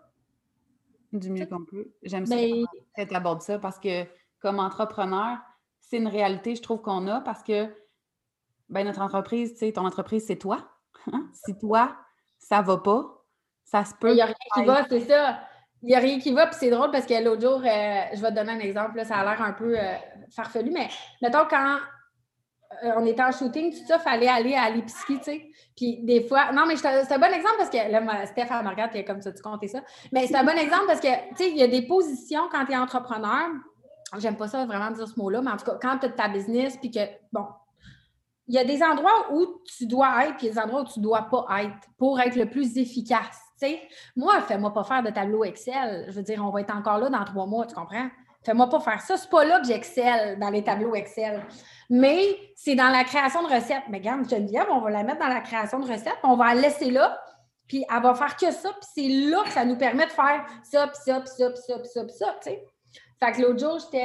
[1.12, 1.92] Du mieux qu'on peut.
[2.04, 4.06] J'aime ça que tu abordes ça parce que
[4.40, 5.38] comme entrepreneur,
[5.80, 7.74] c'est une réalité, je trouve, qu'on a parce que
[8.69, 10.67] ben, notre entreprise, tu sais, ton entreprise, c'est toi.
[11.12, 11.28] Hein?
[11.34, 11.95] Si toi,
[12.39, 13.23] ça va pas,
[13.63, 14.10] ça se peut.
[14.12, 15.39] Il n'y a rien qui va, c'est ça.
[15.82, 18.21] Il n'y a rien qui va, puis c'est drôle parce que l'autre jour, euh, je
[18.21, 19.93] vais te donner un exemple, ça a l'air un peu euh,
[20.32, 20.88] farfelu, mais
[21.21, 21.78] mettons quand
[22.84, 25.45] euh, on était en shooting, tout ça, il fallait aller à l'épicerie, tu sais.
[25.75, 28.69] Puis des fois, non, mais c'est un bon exemple parce que là, Steph, elle me
[28.69, 29.82] regarde, puis comme ça, tu comptes ça.
[30.12, 32.65] Mais c'est un bon exemple parce que, tu sais, il y a des positions quand
[32.65, 33.49] tu es entrepreneur.
[34.17, 36.30] J'aime pas ça vraiment dire ce mot-là, mais en tout cas, quand tu as ta
[36.30, 37.01] business, puis que,
[37.34, 37.45] bon,
[38.48, 41.04] il y a des endroits où tu dois être, puis des endroits où tu ne
[41.04, 43.42] dois pas être pour être le plus efficace.
[43.60, 43.82] Tu sais,
[44.16, 46.06] moi, fais-moi pas faire de tableau Excel.
[46.08, 48.08] Je veux dire, on va être encore là dans trois mois, tu comprends?
[48.44, 49.18] Fais-moi pas faire ça.
[49.18, 51.44] C'est pas là que j'excelle dans les tableaux Excel.
[51.90, 53.84] Mais c'est dans la création de recettes.
[53.90, 56.62] Mais regarde, Geneviève, on va la mettre dans la création de recettes, on va la
[56.62, 57.20] laisser là,
[57.68, 60.46] puis elle va faire que ça, puis c'est là que ça nous permet de faire
[60.64, 62.66] ça, puis ça, puis ça, puis ça, puis ça, puis ça, tu sais.
[63.26, 64.00] Fait que l'autre jour, euh,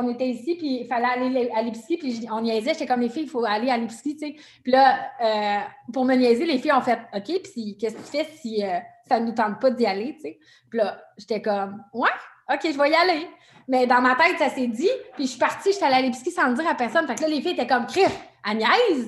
[0.00, 3.08] on était ici, puis il fallait aller à l'épicerie, puis on niaisait, j'étais comme les
[3.08, 4.36] filles, il faut aller à l'épicerie, tu sais.
[4.62, 5.60] Puis là, euh,
[5.92, 8.78] pour me niaiser, les filles ont fait OK, puis qu'est-ce que tu fais si euh,
[9.06, 10.38] ça ne nous tente pas d'y aller, tu sais?
[10.68, 12.10] Puis là, j'étais comme Ouais,
[12.52, 13.28] OK, je vais y aller.
[13.68, 14.90] Mais dans ma tête, ça s'est dit.
[15.14, 17.06] Puis je suis partie, j'étais allée à l'épicerie sans le dire à personne.
[17.06, 19.06] Fait que là, les filles étaient comme, Crif, Agnès,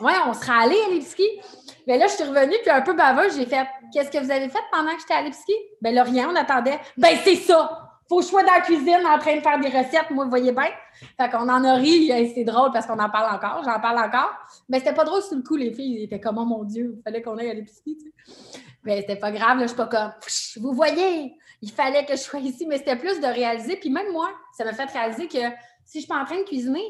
[0.00, 1.40] ouais, on sera allé à l'épicerie.
[1.86, 4.48] Mais là, je suis revenue, puis un peu baveuse, j'ai fait, qu'est-ce que vous avez
[4.50, 5.56] fait pendant que j'étais à l'épicerie?
[5.80, 6.78] Ben là, rien, on attendait.
[6.98, 7.89] Ben c'est ça!
[8.10, 10.30] Faut que je sois dans la cuisine en train de faire des recettes, moi, vous
[10.30, 10.70] voyez bien.
[11.16, 14.32] Fait qu'on en a ri, c'est drôle parce qu'on en parle encore, j'en parle encore.
[14.68, 17.02] Mais c'était pas drôle sur le coup, les filles, étaient comme, oh mon Dieu, il
[17.04, 18.60] fallait qu'on aille à l'épicerie, tu sais.
[18.82, 20.12] Mais c'était pas grave, là, je suis pas comme,
[20.60, 23.76] vous voyez, il fallait que je sois ici, mais c'était plus de réaliser.
[23.76, 25.38] Puis même moi, ça m'a fait réaliser que
[25.84, 26.82] si je suis pas en train de cuisiner,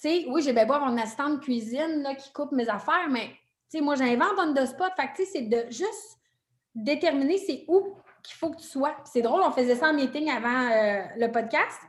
[0.00, 3.10] tu sais, oui, j'ai bien beau une assistante de cuisine là, qui coupe mes affaires,
[3.10, 3.26] mais
[3.70, 4.92] tu sais, moi, j'invente on the spot.
[4.96, 6.18] Fait que, tu sais, c'est de juste
[6.74, 7.96] déterminer c'est où
[8.26, 8.96] qu'il faut que tu sois.
[9.04, 11.80] c'est drôle, on faisait ça en meeting avant euh, le podcast.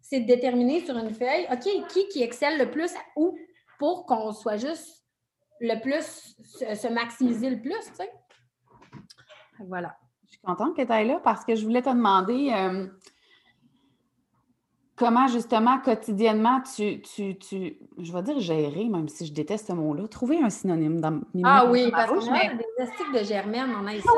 [0.00, 3.36] C'est de déterminer sur une feuille, OK, qui qui excelle le plus où
[3.78, 5.04] pour qu'on soit juste
[5.60, 8.12] le plus, se maximiser le plus, tu sais.
[9.66, 9.96] Voilà
[10.46, 12.86] contente que tu ailles là parce que je voulais te demander euh,
[14.96, 19.72] comment justement quotidiennement tu, tu, tu, je vais dire gérer, même si je déteste ce
[19.72, 22.56] mot-là, trouver un synonyme dans Ah oui, parce que mais...
[22.56, 24.10] des astiques de germaine, on a ça.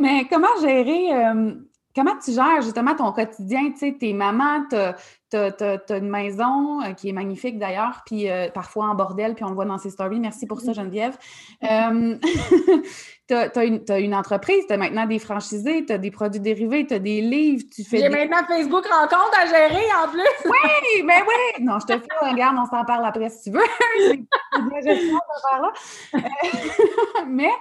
[0.00, 1.54] mais comment gérer, euh,
[1.94, 3.70] comment tu gères justement ton quotidien?
[3.72, 8.86] Tu sais, tes mamans, tu as, une maison euh, qui est magnifique d'ailleurs, puis parfois
[8.86, 10.20] en bordel, puis on le voit dans ses stories.
[10.20, 11.16] Merci pour ça, Geneviève.
[11.62, 16.94] tu as, une entreprise, tu as maintenant des franchisés, tu as des produits dérivés, tu
[16.94, 17.98] as des livres, tu fais.
[17.98, 20.20] J'ai maintenant Facebook rencontre à gérer en plus.
[20.50, 21.64] Oui, mais oui!
[21.64, 24.08] Non, je te fais, regarde, on s'en parle après si tu veux.
[27.28, 27.52] mais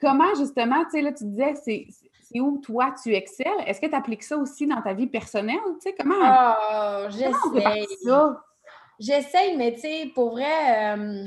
[0.00, 1.88] comment justement, tu sais, là, tu disais, c'est
[2.30, 3.46] c'est où toi tu excelles?
[3.66, 5.56] Est-ce que tu appliques ça aussi dans ta vie personnelle?
[5.80, 6.14] Tu sais, comment.
[6.20, 7.86] Oh, j'essaie.
[8.98, 11.24] J'essaie, mais tu sais, pour vrai, euh,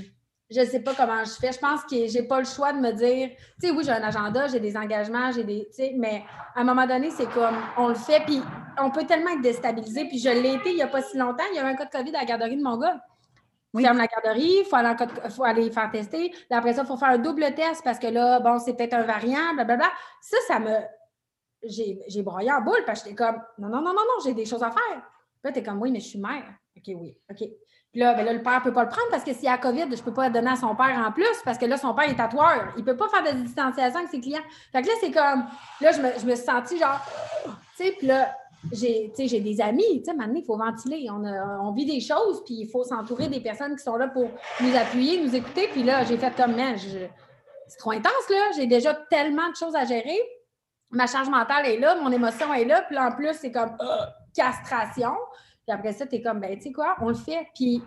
[0.49, 1.53] je sais pas comment je fais.
[1.53, 3.29] Je pense que j'ai pas le choix de me dire,
[3.61, 6.61] tu sais, oui, j'ai un agenda, j'ai des engagements, j'ai des, tu sais, mais à
[6.61, 8.41] un moment donné, c'est comme, on le fait, puis
[8.77, 10.05] on peut tellement être déstabilisé.
[10.05, 11.45] Puis je l'ai été il y a pas si longtemps.
[11.51, 12.99] Il y a eu un cas de COVID à la garderie de mon gars.
[13.73, 13.83] Oui.
[13.83, 16.33] ferme la garderie, il faut, faut, aller faire tester.
[16.49, 19.03] après ça, il faut faire un double test parce que là, bon, c'est peut-être un
[19.03, 19.89] variant, blablabla.
[20.21, 20.75] Ça, ça me.
[21.63, 24.45] J'ai broyé en boule parce que j'étais comme, non, non, non, non, non, j'ai des
[24.45, 25.01] choses à faire.
[25.41, 26.43] Puis là, t'es comme, oui, mais je suis mère.
[26.75, 27.37] OK, oui, OK.
[27.91, 29.47] Puis là, ben là, le père ne peut pas le prendre parce que s'il y
[29.47, 31.65] a COVID, je ne peux pas le donner à son père en plus parce que
[31.65, 32.73] là, son père est tatoueur.
[32.77, 34.41] Il ne peut pas faire de distanciation avec ses clients.
[34.71, 35.45] Fait que là, c'est comme,
[35.81, 36.99] là, je me, je me suis sentie genre,
[37.43, 38.33] tu sais, puis là,
[38.71, 41.07] j'ai, des amis, maintenant, il faut ventiler.
[41.09, 44.29] On, on, vit des choses, puis il faut s'entourer des personnes qui sont là pour
[44.61, 45.67] nous appuyer, nous écouter.
[45.71, 48.51] Puis là, j'ai fait comme, c'est trop intense, là.
[48.55, 50.19] J'ai déjà tellement de choses à gérer.
[50.91, 52.83] Ma charge mentale est là, mon émotion est là.
[52.83, 53.75] Puis en plus, c'est comme
[54.35, 55.13] castration.
[55.65, 57.47] Puis après ça, tu es comme, ben, tu sais quoi, on le fait.
[57.55, 57.81] Puis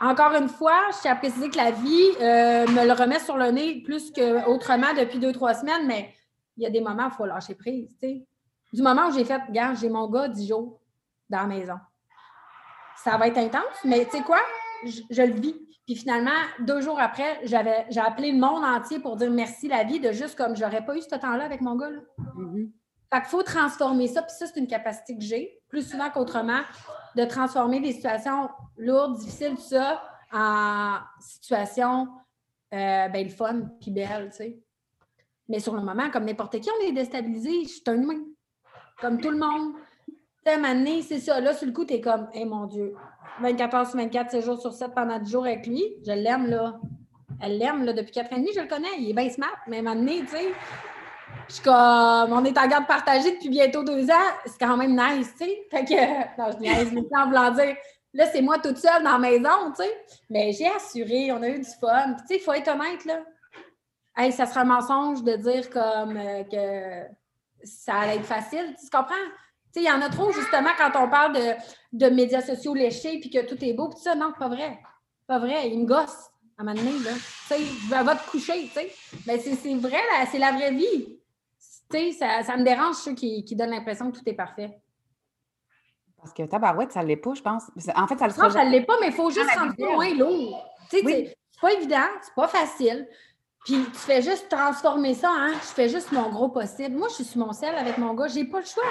[0.00, 3.36] encore une fois, je tiens à préciser que la vie euh, me le remet sur
[3.36, 6.12] le nez plus qu'autrement depuis deux, trois semaines, mais
[6.56, 7.96] il y a des moments où il faut lâcher prise.
[8.02, 8.26] tu sais.
[8.74, 10.80] Du moment où j'ai fait, regarde, j'ai mon gars dix jours
[11.30, 11.76] dans la maison.
[12.96, 14.40] Ça va être intense, mais tu sais quoi?
[14.84, 15.54] Je, le vis.
[15.86, 19.84] Puis finalement, deux jours après, j'avais, j'ai appelé le monde entier pour dire merci la
[19.84, 21.88] vie de juste comme j'aurais pas eu ce temps-là avec mon gars.
[22.18, 22.70] Mm-hmm.
[23.12, 24.22] Fait qu'il faut transformer ça.
[24.22, 26.62] Puis ça, c'est une capacité que j'ai, plus souvent qu'autrement,
[27.14, 32.08] de transformer des situations lourdes, difficiles, tout ça, en situations
[32.72, 34.58] euh, ben, le fun puis belles, tu sais.
[35.48, 37.62] Mais sur le moment, comme n'importe qui, on est déstabilisé.
[37.62, 38.20] Je suis un humain.
[39.00, 39.74] Comme tout le monde.
[40.46, 41.40] Tu sais, c'est ça.
[41.40, 42.94] Là, sur le coup, tu es comme, hé mon Dieu,
[43.40, 45.82] 24 heures sur 24, 7 jours sur 7 pendant 10 jours avec lui.
[46.06, 46.78] Je l'aime, là.
[47.40, 48.88] Elle l'aime, là, depuis 4 ans et demi, je le connais.
[48.98, 49.56] Il est bien smart.
[49.66, 50.52] Mais un tu sais,
[51.48, 54.92] je suis comme, on est en garde partagée depuis bientôt deux ans, c'est quand même
[54.92, 55.66] nice, tu sais.
[55.70, 55.94] Fait que,
[56.38, 57.76] non, je niaise, mais en voulant dire,
[58.12, 60.04] là, c'est moi toute seule dans la maison, tu sais.
[60.30, 62.14] Mais j'ai assuré, on a eu du fun.
[62.20, 63.20] tu sais, il faut être honnête, là.
[64.16, 67.12] Hey, ça serait un mensonge de dire comme euh, que
[67.64, 69.14] ça allait être facile, tu comprends?
[69.72, 71.54] Tu sais, il y en a trop, justement, quand on parle de,
[71.92, 74.78] de médias sociaux léchés puis que tout est beau, puis ça, non, pas vrai.
[75.26, 77.12] Pas vrai, il me gosse à un moment donné, là.
[77.12, 78.92] Tu sais, je vais te coucher, tu sais.
[79.26, 80.00] Mais c'est vrai,
[80.30, 81.18] c'est la vraie vie
[82.12, 84.80] ça, ça me dérange ceux qui, qui donnent l'impression que tout est parfait.
[86.16, 87.64] Parce que tabarouette, ça ne l'est pas, je pense.
[87.94, 88.48] En fait, ça le sera.
[88.48, 90.64] Non, ça ne l'est pas, mais il faut juste ça moins lourd.
[90.88, 93.06] Tu sais, c'est pas évident, c'est pas facile.
[93.64, 95.52] Puis tu fais juste transformer ça, hein?
[95.54, 96.96] Je fais juste mon gros possible.
[96.96, 98.82] Moi, je suis sur mon sel avec mon gars, j'ai pas le choix.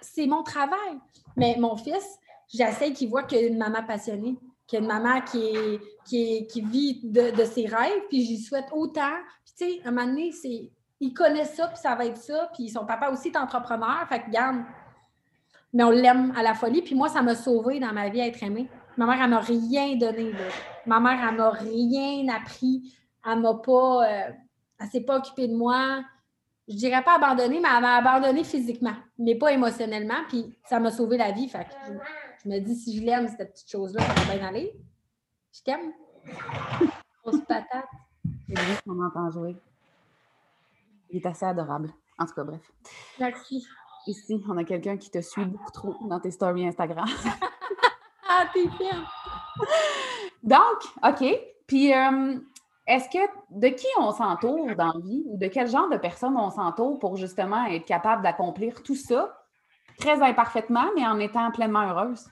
[0.00, 0.98] C'est mon travail.
[1.36, 2.18] Mais mon fils,
[2.52, 4.36] j'essaie qu'il voit qu'il y a une maman passionnée,
[4.66, 8.38] qu'il y a une maman qui, qui, qui vit de, de, ses rêves, puis j'y
[8.38, 9.16] souhaite autant.
[9.44, 10.30] Puis tu sais, à un moment donné,
[11.00, 12.50] il connaît ça, puis ça va être ça.
[12.54, 14.06] Puis son papa aussi est entrepreneur.
[14.08, 14.62] Fait que, garde,
[15.74, 16.80] mais on l'aime à la folie.
[16.80, 18.68] Puis moi, ça m'a sauvé dans ma vie à être aimée.
[18.96, 20.32] Ma mère, elle m'a rien donné.
[20.86, 22.94] Ma mère, elle m'a rien appris.
[23.26, 24.08] Elle m'a pas.
[24.08, 24.30] Euh,
[24.80, 26.02] elle s'est pas occupée de moi.
[26.68, 30.24] Je dirais pas abandonné, mais elle m'a abandonné physiquement, mais pas émotionnellement.
[30.28, 31.48] Puis ça m'a sauvé la vie.
[31.48, 31.92] Fait que
[32.44, 34.72] je, me dis, si je l'aime, cette petite chose-là, ça va bien aller.
[35.52, 35.92] Je t'aime.
[37.24, 37.84] Grosse patate.
[38.48, 39.56] C'est vrai qu'on entend jouer.
[41.10, 41.92] Il est assez adorable.
[42.18, 42.62] En tout cas, bref.
[43.18, 43.66] Merci.
[44.06, 47.06] Ici, on a quelqu'un qui te suit beaucoup trop dans tes stories Instagram.
[48.28, 49.12] ah, t'es fière!
[50.42, 51.40] Donc, OK.
[51.66, 52.38] Puis, euh,
[52.86, 53.18] est-ce que
[53.50, 56.98] de qui on s'entoure dans la vie ou de quel genre de personnes on s'entoure
[56.98, 59.38] pour justement être capable d'accomplir tout ça?
[59.98, 62.26] Très imparfaitement, mais en étant pleinement heureuse?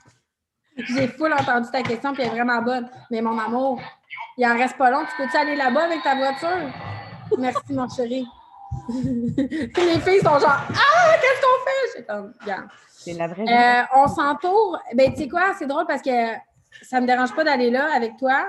[0.77, 2.89] J'ai full entendu ta question, puis elle est vraiment bonne.
[3.11, 3.79] Mais mon amour,
[4.37, 5.03] il en reste pas long.
[5.05, 6.69] Tu peux-tu aller là-bas avec ta voiture?
[7.37, 8.25] Merci, mon chéri.
[8.89, 11.87] les filles sont genre Ah, qu'est-ce qu'on fait?
[11.93, 12.33] C'est comme,
[12.87, 14.79] C'est la vraie euh, on s'entoure.
[14.93, 16.33] Ben, tu sais quoi, c'est drôle parce que
[16.81, 18.45] ça ne me dérange pas d'aller là avec toi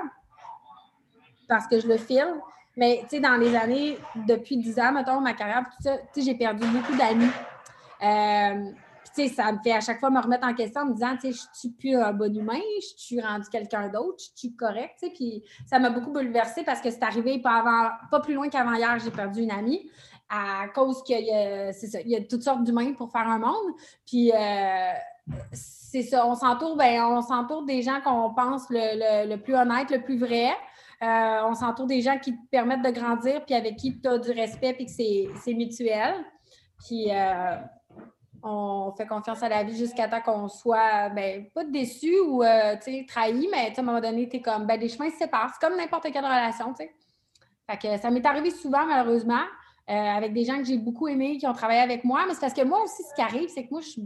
[1.47, 2.39] parce que je le filme.
[2.75, 6.21] Mais tu sais, dans les années, depuis 10 ans, mettons, ma carrière, tout ça, tu
[6.21, 7.29] sais, j'ai perdu beaucoup d'amis.
[8.01, 8.71] Euh,
[9.15, 11.15] tu sais, ça me fait à chaque fois me remettre en question en me disant,
[11.15, 14.55] tu sais, je suis plus un bon humain, je suis rendu quelqu'un d'autre, je suis
[14.55, 15.13] correct, tu sais.
[15.13, 18.73] Puis ça m'a beaucoup bouleversée parce que c'est arrivé pas, avant, pas plus loin qu'avant
[18.73, 19.87] hier, j'ai perdu une amie
[20.29, 23.73] à cause qu'il y a, il y a toutes sortes d'humains pour faire un monde.
[24.07, 24.91] Puis euh,
[25.51, 30.01] c'est ça, on s'entoure, ben, on s'entoure des gens qu'on pense le, plus honnête, le
[30.01, 30.55] plus vrai.
[31.03, 34.17] Euh, on s'entoure des gens qui te permettent de grandir, puis avec qui tu as
[34.17, 36.15] du respect, puis que c'est mutuel.
[36.85, 37.57] Puis euh,
[38.41, 42.41] on fait confiance à la vie jusqu'à temps qu'on soit, ben, pas déçu ou,
[43.07, 45.51] trahi, mais à un moment donné, tu es comme, ben, les chemins se séparent.
[45.53, 46.73] C'est comme n'importe quelle relation.
[46.75, 49.43] Fait que ça m'est arrivé souvent, malheureusement.
[49.89, 52.23] Euh, avec des gens que j'ai beaucoup aimés, qui ont travaillé avec moi.
[52.25, 54.03] Mais c'est parce que moi aussi, ce qui arrive, c'est que moi, je suis,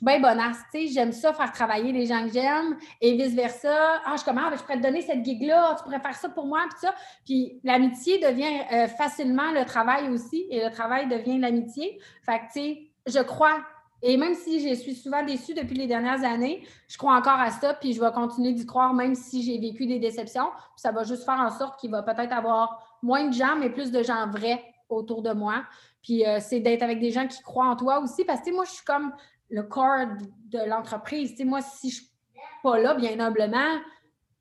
[0.00, 0.58] bien bonasse.
[0.72, 4.00] J'aime ça, faire travailler les gens que j'aime et vice-versa.
[4.06, 6.46] Ah, je commence, ah, je pourrais te donner cette gig-là, tu pourrais faire ça pour
[6.46, 6.94] moi, puis ça.
[7.26, 11.98] Puis l'amitié devient euh, facilement le travail aussi et le travail devient l'amitié.
[12.24, 13.58] Fait que, tu sais, je crois
[14.02, 17.50] et même si je suis souvent déçue depuis les dernières années, je crois encore à
[17.50, 20.48] ça, puis je vais continuer d'y croire même si j'ai vécu des déceptions.
[20.76, 23.90] ça va juste faire en sorte qu'il va peut-être avoir moins de gens, mais plus
[23.90, 25.64] de gens vrais autour de moi.
[26.02, 28.64] Puis euh, c'est d'être avec des gens qui croient en toi aussi, parce que moi,
[28.64, 29.12] je suis comme
[29.50, 30.06] le corps
[30.46, 31.34] de l'entreprise.
[31.44, 32.10] Moi, si je suis
[32.62, 33.78] pas là, bien humblement,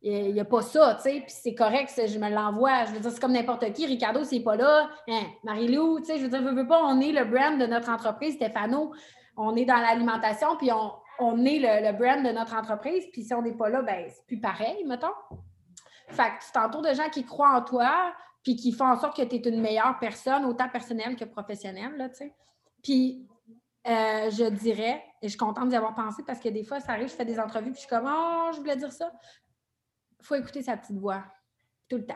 [0.02, 2.86] il n'y a pas ça, tu sais, puis c'est correct, je me l'envoie.
[2.86, 3.86] Je veux dire, c'est comme n'importe qui.
[3.86, 4.90] Ricardo, c'est pas là.
[5.08, 7.66] Hein, Marie-Lou, tu sais, je veux dire, je veux pas, on est le brand de
[7.66, 8.94] notre entreprise, Stéphano.
[9.36, 13.06] On est dans l'alimentation, puis on, est le, brand de notre entreprise.
[13.12, 15.08] Puis si on n'est pas là, ben c'est plus pareil, mettons.
[16.10, 18.14] Fait que tu t'entoures de gens qui croient en toi,
[18.48, 21.98] puis qui font en sorte que tu es une meilleure personne, autant personnelle que professionnelle,
[21.98, 22.34] là, tu sais.
[22.82, 23.28] Puis,
[23.86, 26.94] euh, je dirais, et je suis contente d'y avoir pensé parce que des fois, ça
[26.94, 29.12] arrive, je fais des entrevues, puis je suis comme, oh, je voulais dire ça.
[30.22, 31.26] Il faut écouter sa petite voix
[31.90, 32.16] tout le temps.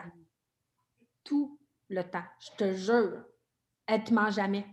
[1.25, 2.23] Tout le temps.
[2.39, 3.25] Je te jure.
[3.85, 4.65] Elle te ment jamais.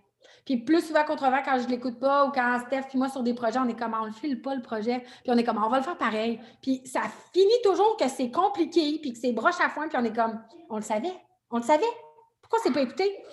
[0.44, 3.34] Puis plus souvent qu'autrement, quand je l'écoute pas ou quand Steph et moi sur des
[3.34, 5.68] projets, on est comme on ne file pas le projet, puis on est comme on
[5.68, 6.38] va le faire pareil.
[6.62, 10.04] Puis ça finit toujours que c'est compliqué, puis que c'est broche à foin, puis on
[10.04, 10.40] est comme
[10.70, 11.16] on le savait.
[11.50, 11.84] On le savait.
[12.42, 13.24] Pourquoi c'est pas écouté?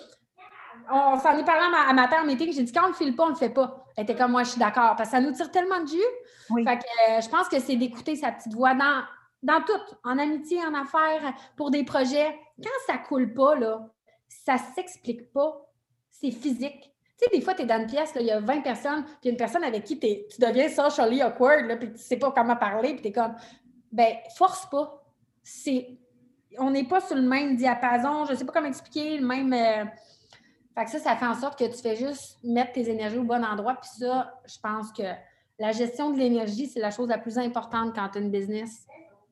[0.90, 2.52] On s'en est parlé à, ma terre en meeting.
[2.52, 3.84] J'ai dit quand on ne le file pas, on ne le fait pas.
[3.96, 4.94] Elle était comme moi, je suis d'accord.
[4.96, 6.64] Parce que ça nous tire tellement de jus.
[6.64, 9.02] Fait que euh, je pense que c'est d'écouter sa petite voix dans,
[9.42, 12.38] dans tout, en amitié, en affaires, pour des projets.
[12.62, 13.88] Quand ça coule pas, là,
[14.28, 15.66] ça s'explique pas.
[16.10, 16.92] C'est physique.
[17.18, 19.30] Tu sais, des fois, tu es dans une pièce, il y a 20 personnes, puis
[19.30, 22.92] une personne avec qui tu deviens socially awkward, là, puis tu sais pas comment parler,
[22.92, 23.34] puis tu es comme,
[23.90, 25.02] ben, force pas.
[25.42, 25.98] C'est
[26.58, 29.52] on n'est pas sur le même diapason, je ne sais pas comment expliquer, le même.
[29.52, 29.84] Euh,
[30.74, 33.24] fait que ça, ça fait en sorte que tu fais juste mettre tes énergies au
[33.24, 33.74] bon endroit.
[33.74, 35.04] Puis ça, je pense que
[35.58, 38.86] la gestion de l'énergie, c'est la chose la plus importante quand tu as une business.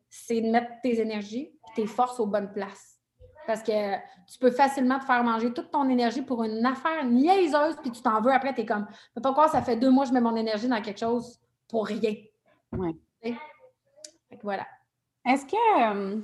[0.08, 2.98] C'est de mettre tes énergies et tes forces aux bonnes places.
[3.46, 7.76] Parce que tu peux facilement te faire manger toute ton énergie pour une affaire niaiseuse,
[7.82, 8.32] puis tu t'en veux.
[8.32, 8.86] Après, tu es comme,
[9.22, 11.86] pas quoi, ça fait deux mois que je mets mon énergie dans quelque chose pour
[11.86, 12.14] rien.
[12.72, 13.36] Oui.
[14.42, 14.66] voilà.
[15.26, 16.20] Est-ce que, euh,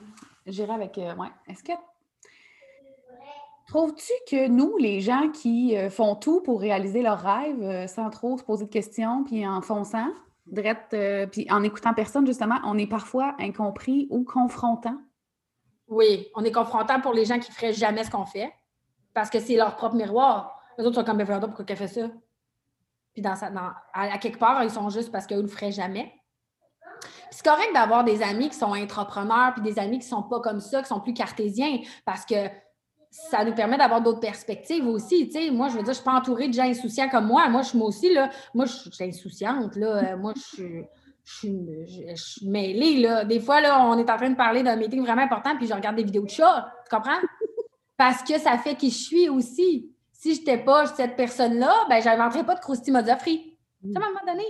[0.46, 0.98] J'irai avec.
[0.98, 1.29] Euh, ouais.
[1.48, 1.72] Est-ce que.
[3.68, 8.11] Trouves-tu que nous, les gens qui euh, font tout pour réaliser leurs rêves euh, sans
[8.11, 10.09] trop se poser de questions, puis en fonçant,
[10.53, 14.96] puis en écoutant personne, justement, on est parfois incompris ou confrontant?
[15.87, 18.53] Oui, on est confrontant pour les gens qui ne feraient jamais ce qu'on fait
[19.14, 20.61] parce que c'est leur propre miroir.
[20.79, 22.09] Les autres sont comme, ben, pourquoi qu'elle fait ça?
[23.12, 23.35] Puis dans,
[23.92, 26.12] à, quelque part, ils sont juste parce qu'eux ne le feraient jamais
[27.30, 30.60] c'est correct d'avoir des amis qui sont entrepreneurs, puis des amis qui sont pas comme
[30.60, 32.34] ça, qui sont plus cartésiens, parce que
[33.10, 35.30] ça nous permet d'avoir d'autres perspectives aussi.
[35.52, 37.48] Moi, je veux dire, je suis pas entourée de gens insouciants comme moi.
[37.48, 40.12] Moi, je suis aussi, là, moi, je suis insouciante, là.
[40.12, 40.84] Euh, moi, je suis.
[41.42, 43.24] Je suis, mêlée, là.
[43.24, 45.74] Des fois, là, on est en train de parler d'un meeting vraiment important, puis je
[45.74, 46.72] regarde des vidéos de chats.
[46.88, 47.20] Tu comprends?
[47.96, 49.92] Parce que ça fait qui je suis aussi.
[50.12, 53.56] Si je n'étais pas cette personne-là, ben, je n'inventerais pas de croustille mode free.
[53.84, 54.44] à un moment donné.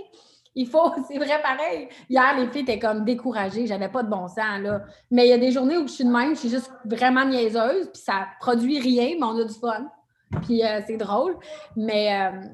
[0.55, 1.87] Il faut, c'est vrai pareil.
[2.09, 4.81] Hier, les filles étaient comme découragées, j'avais pas de bon sens, là.
[5.09, 7.25] Mais il y a des journées où je suis de même, je suis juste vraiment
[7.25, 9.87] niaiseuse, puis ça produit rien, mais on a du fun.
[10.43, 11.37] Puis euh, c'est drôle.
[11.75, 12.47] Mais euh,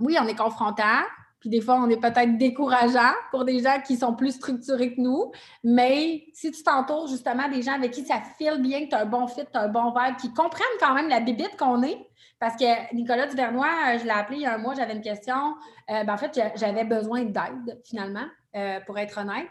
[0.00, 1.02] oui, on est confrontant.
[1.40, 5.00] Puis des fois, on est peut-être décourageant pour des gens qui sont plus structurés que
[5.00, 5.30] nous.
[5.62, 9.02] Mais si tu t'entoures justement des gens avec qui ça file bien, que tu as
[9.02, 11.82] un bon fit, tu as un bon vibe, qui comprennent quand même la bibite qu'on
[11.82, 14.94] est, parce que Nicolas Duvernois, euh, je l'ai appelé il y a un mois, j'avais
[14.94, 15.54] une question.
[15.90, 19.48] Euh, ben, en fait, j'avais besoin d'aide, finalement, euh, pour être honnête.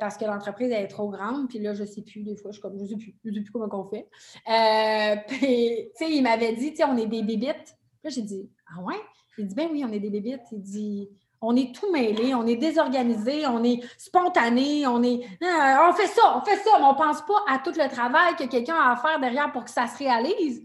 [0.00, 2.54] parce que l'entreprise est trop grande, puis là, je ne sais plus, des fois, je
[2.54, 4.08] suis comme, je ne sais plus, je sais plus comment on fait.
[5.28, 7.76] puis, tu sais, il m'avait dit, tu sais, on est des bébites.
[8.02, 8.96] Là, j'ai dit, ah ouais?
[9.38, 10.42] Il dit, ben oui, on est des bébites.
[10.50, 11.08] Il dit,
[11.40, 15.20] on est tout mêlé, on est désorganisé, on est spontané, on est.
[15.40, 18.34] on fait ça, on fait ça, mais on ne pense pas à tout le travail
[18.34, 20.60] que quelqu'un a à faire derrière pour que ça se réalise.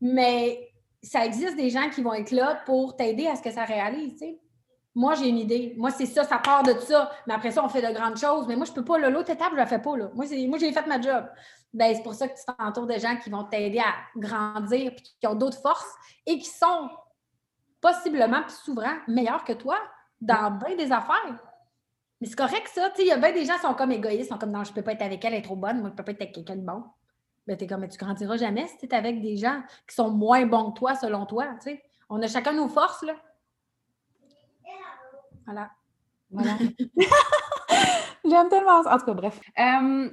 [0.00, 0.71] Mais
[1.02, 4.22] ça existe des gens qui vont être là pour t'aider à ce que ça réalise.
[4.94, 5.74] Moi, j'ai une idée.
[5.76, 7.10] Moi, c'est ça, ça part de ça.
[7.26, 8.46] Mais après ça, on fait de grandes choses.
[8.46, 8.98] Mais moi, je ne peux pas.
[8.98, 9.96] L'autre étape, je ne la fais pas.
[9.96, 10.10] Là.
[10.14, 11.24] Moi, j'ai fait ma job.
[11.72, 15.04] Ben, c'est pour ça que tu t'entoures de gens qui vont t'aider à grandir, puis
[15.18, 15.94] qui ont d'autres forces
[16.26, 16.90] et qui sont
[17.80, 19.78] possiblement, plus souvent, meilleurs que toi
[20.20, 21.42] dans bien des affaires.
[22.20, 22.92] Mais c'est correct, ça.
[22.98, 24.74] Il y a bien des gens qui sont comme égoïstes, sont comme non, je ne
[24.74, 25.80] peux pas être avec elle, elle est trop bonne.
[25.80, 26.84] Moi, je ne peux pas être avec quelqu'un de bon
[27.46, 30.10] ben, es comme, mais tu grandiras jamais si tu es avec des gens qui sont
[30.10, 31.46] moins bons que toi, selon toi.
[31.60, 31.82] sais.
[32.08, 33.14] On a chacun nos forces, là.
[35.44, 35.70] Voilà.
[36.30, 36.56] Voilà.
[38.24, 39.40] J'aime tellement En tout cas, bref.
[39.58, 40.10] Euh,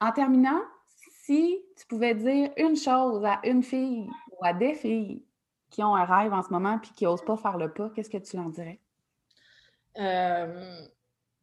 [0.00, 0.62] en terminant,
[1.24, 4.08] si tu pouvais dire une chose à une fille
[4.44, 5.24] à des filles
[5.70, 8.10] qui ont un rêve en ce moment puis qui n'osent pas faire le pas, qu'est-ce
[8.10, 8.80] que tu leur dirais?
[9.98, 10.86] Euh,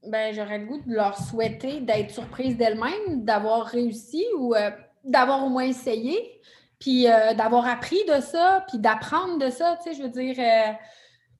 [0.07, 4.71] ben, j'aurais le goût de leur souhaiter d'être surprise d'elles-mêmes, d'avoir réussi ou euh,
[5.03, 6.41] d'avoir au moins essayé,
[6.79, 9.77] puis euh, d'avoir appris de ça, puis d'apprendre de ça.
[9.77, 10.35] Tu sais, je veux dire,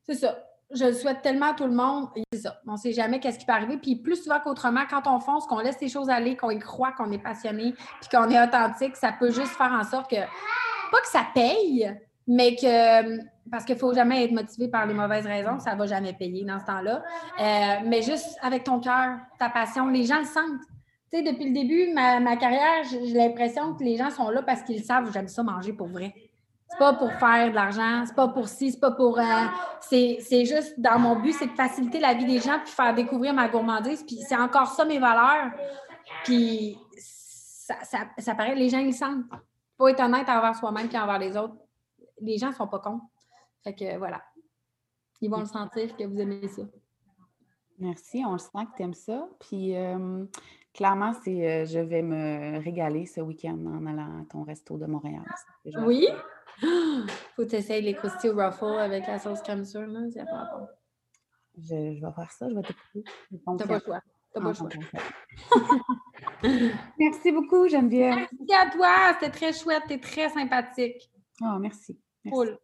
[0.03, 0.43] c'est ça.
[0.74, 2.07] Je le souhaite tellement à tout le monde.
[2.34, 2.62] Ça.
[2.66, 3.78] On ne sait jamais qu'est-ce qui peut arriver.
[3.78, 6.93] Puis plus souvent qu'autrement, quand on fonce, qu'on laisse les choses aller, qu'on y croit,
[6.93, 11.01] qu'on est passionné, puis qu'on est authentique, ça peut juste faire en sorte que, pas
[11.01, 11.91] que ça paye,
[12.28, 15.79] mais que parce qu'il ne faut jamais être motivé par les mauvaises raisons, ça ne
[15.79, 17.03] va jamais payer dans ce temps-là.
[17.39, 20.61] Euh, mais juste avec ton cœur, ta passion, les gens le sentent.
[21.11, 24.43] Tu sais, depuis le début, ma, ma carrière, j'ai l'impression que les gens sont là
[24.43, 26.13] parce qu'ils savent j'aime ça manger pour vrai.
[26.69, 29.19] C'est pas pour faire de l'argent, c'est pas pour ci, c'est pas pour.
[29.19, 29.23] Euh,
[29.81, 33.33] c'est juste dans mon but, c'est de faciliter la vie des gens puis faire découvrir
[33.33, 34.03] ma gourmandise.
[34.03, 35.51] Puis c'est encore ça mes valeurs.
[36.23, 39.25] Puis ça, ça, ça paraît, les gens ils sentent.
[39.77, 41.55] Faut être honnête envers soi-même puis envers les autres.
[42.21, 43.01] Les gens sont pas cons.
[43.64, 44.24] Fait que voilà.
[45.22, 46.64] Ils vont le sentir que vous aimez ça.
[47.78, 49.28] Merci, on le sent que tu aimes ça.
[49.39, 50.26] Puis euh,
[50.74, 54.86] clairement, c'est euh, je vais me régaler ce week-end en allant à ton resto de
[54.86, 55.24] Montréal.
[55.86, 56.07] Oui?
[57.36, 60.01] Faut essayer les croustilles au ruffle avec la sauce crème sûre, là.
[60.12, 60.68] C'est pas bon.
[61.57, 63.03] Je, je, vais faire ça, je vais t'écouter.
[63.57, 64.01] T'as pas le choix.
[64.34, 64.70] T'as pas le choix.
[66.99, 68.16] merci beaucoup, Geneviève.
[68.16, 69.14] Merci à toi.
[69.20, 69.84] C'était très chouette.
[69.88, 71.12] T'es très sympathique.
[71.41, 71.99] Oh, merci.
[72.24, 72.32] merci.
[72.32, 72.57] Cool.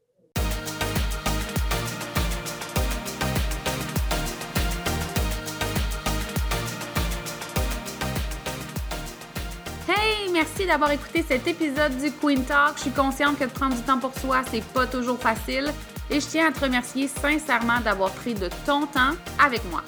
[10.37, 12.73] Merci d'avoir écouté cet épisode du Queen Talk.
[12.75, 15.73] Je suis consciente que de prendre du temps pour soi, c'est pas toujours facile.
[16.11, 19.81] Et je tiens à te remercier sincèrement d'avoir pris de ton temps avec moi.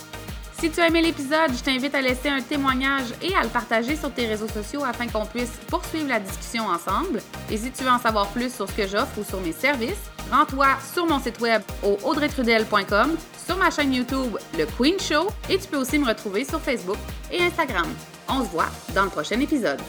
[0.59, 3.95] Si tu as aimé l'épisode, je t'invite à laisser un témoignage et à le partager
[3.95, 7.21] sur tes réseaux sociaux afin qu'on puisse poursuivre la discussion ensemble.
[7.51, 10.09] Et si tu veux en savoir plus sur ce que j'offre ou sur mes services,
[10.31, 15.59] rends-toi sur mon site web au audreytrudel.com, sur ma chaîne YouTube Le Queen Show et
[15.59, 16.97] tu peux aussi me retrouver sur Facebook
[17.31, 17.87] et Instagram.
[18.27, 19.79] On se voit dans le prochain épisode.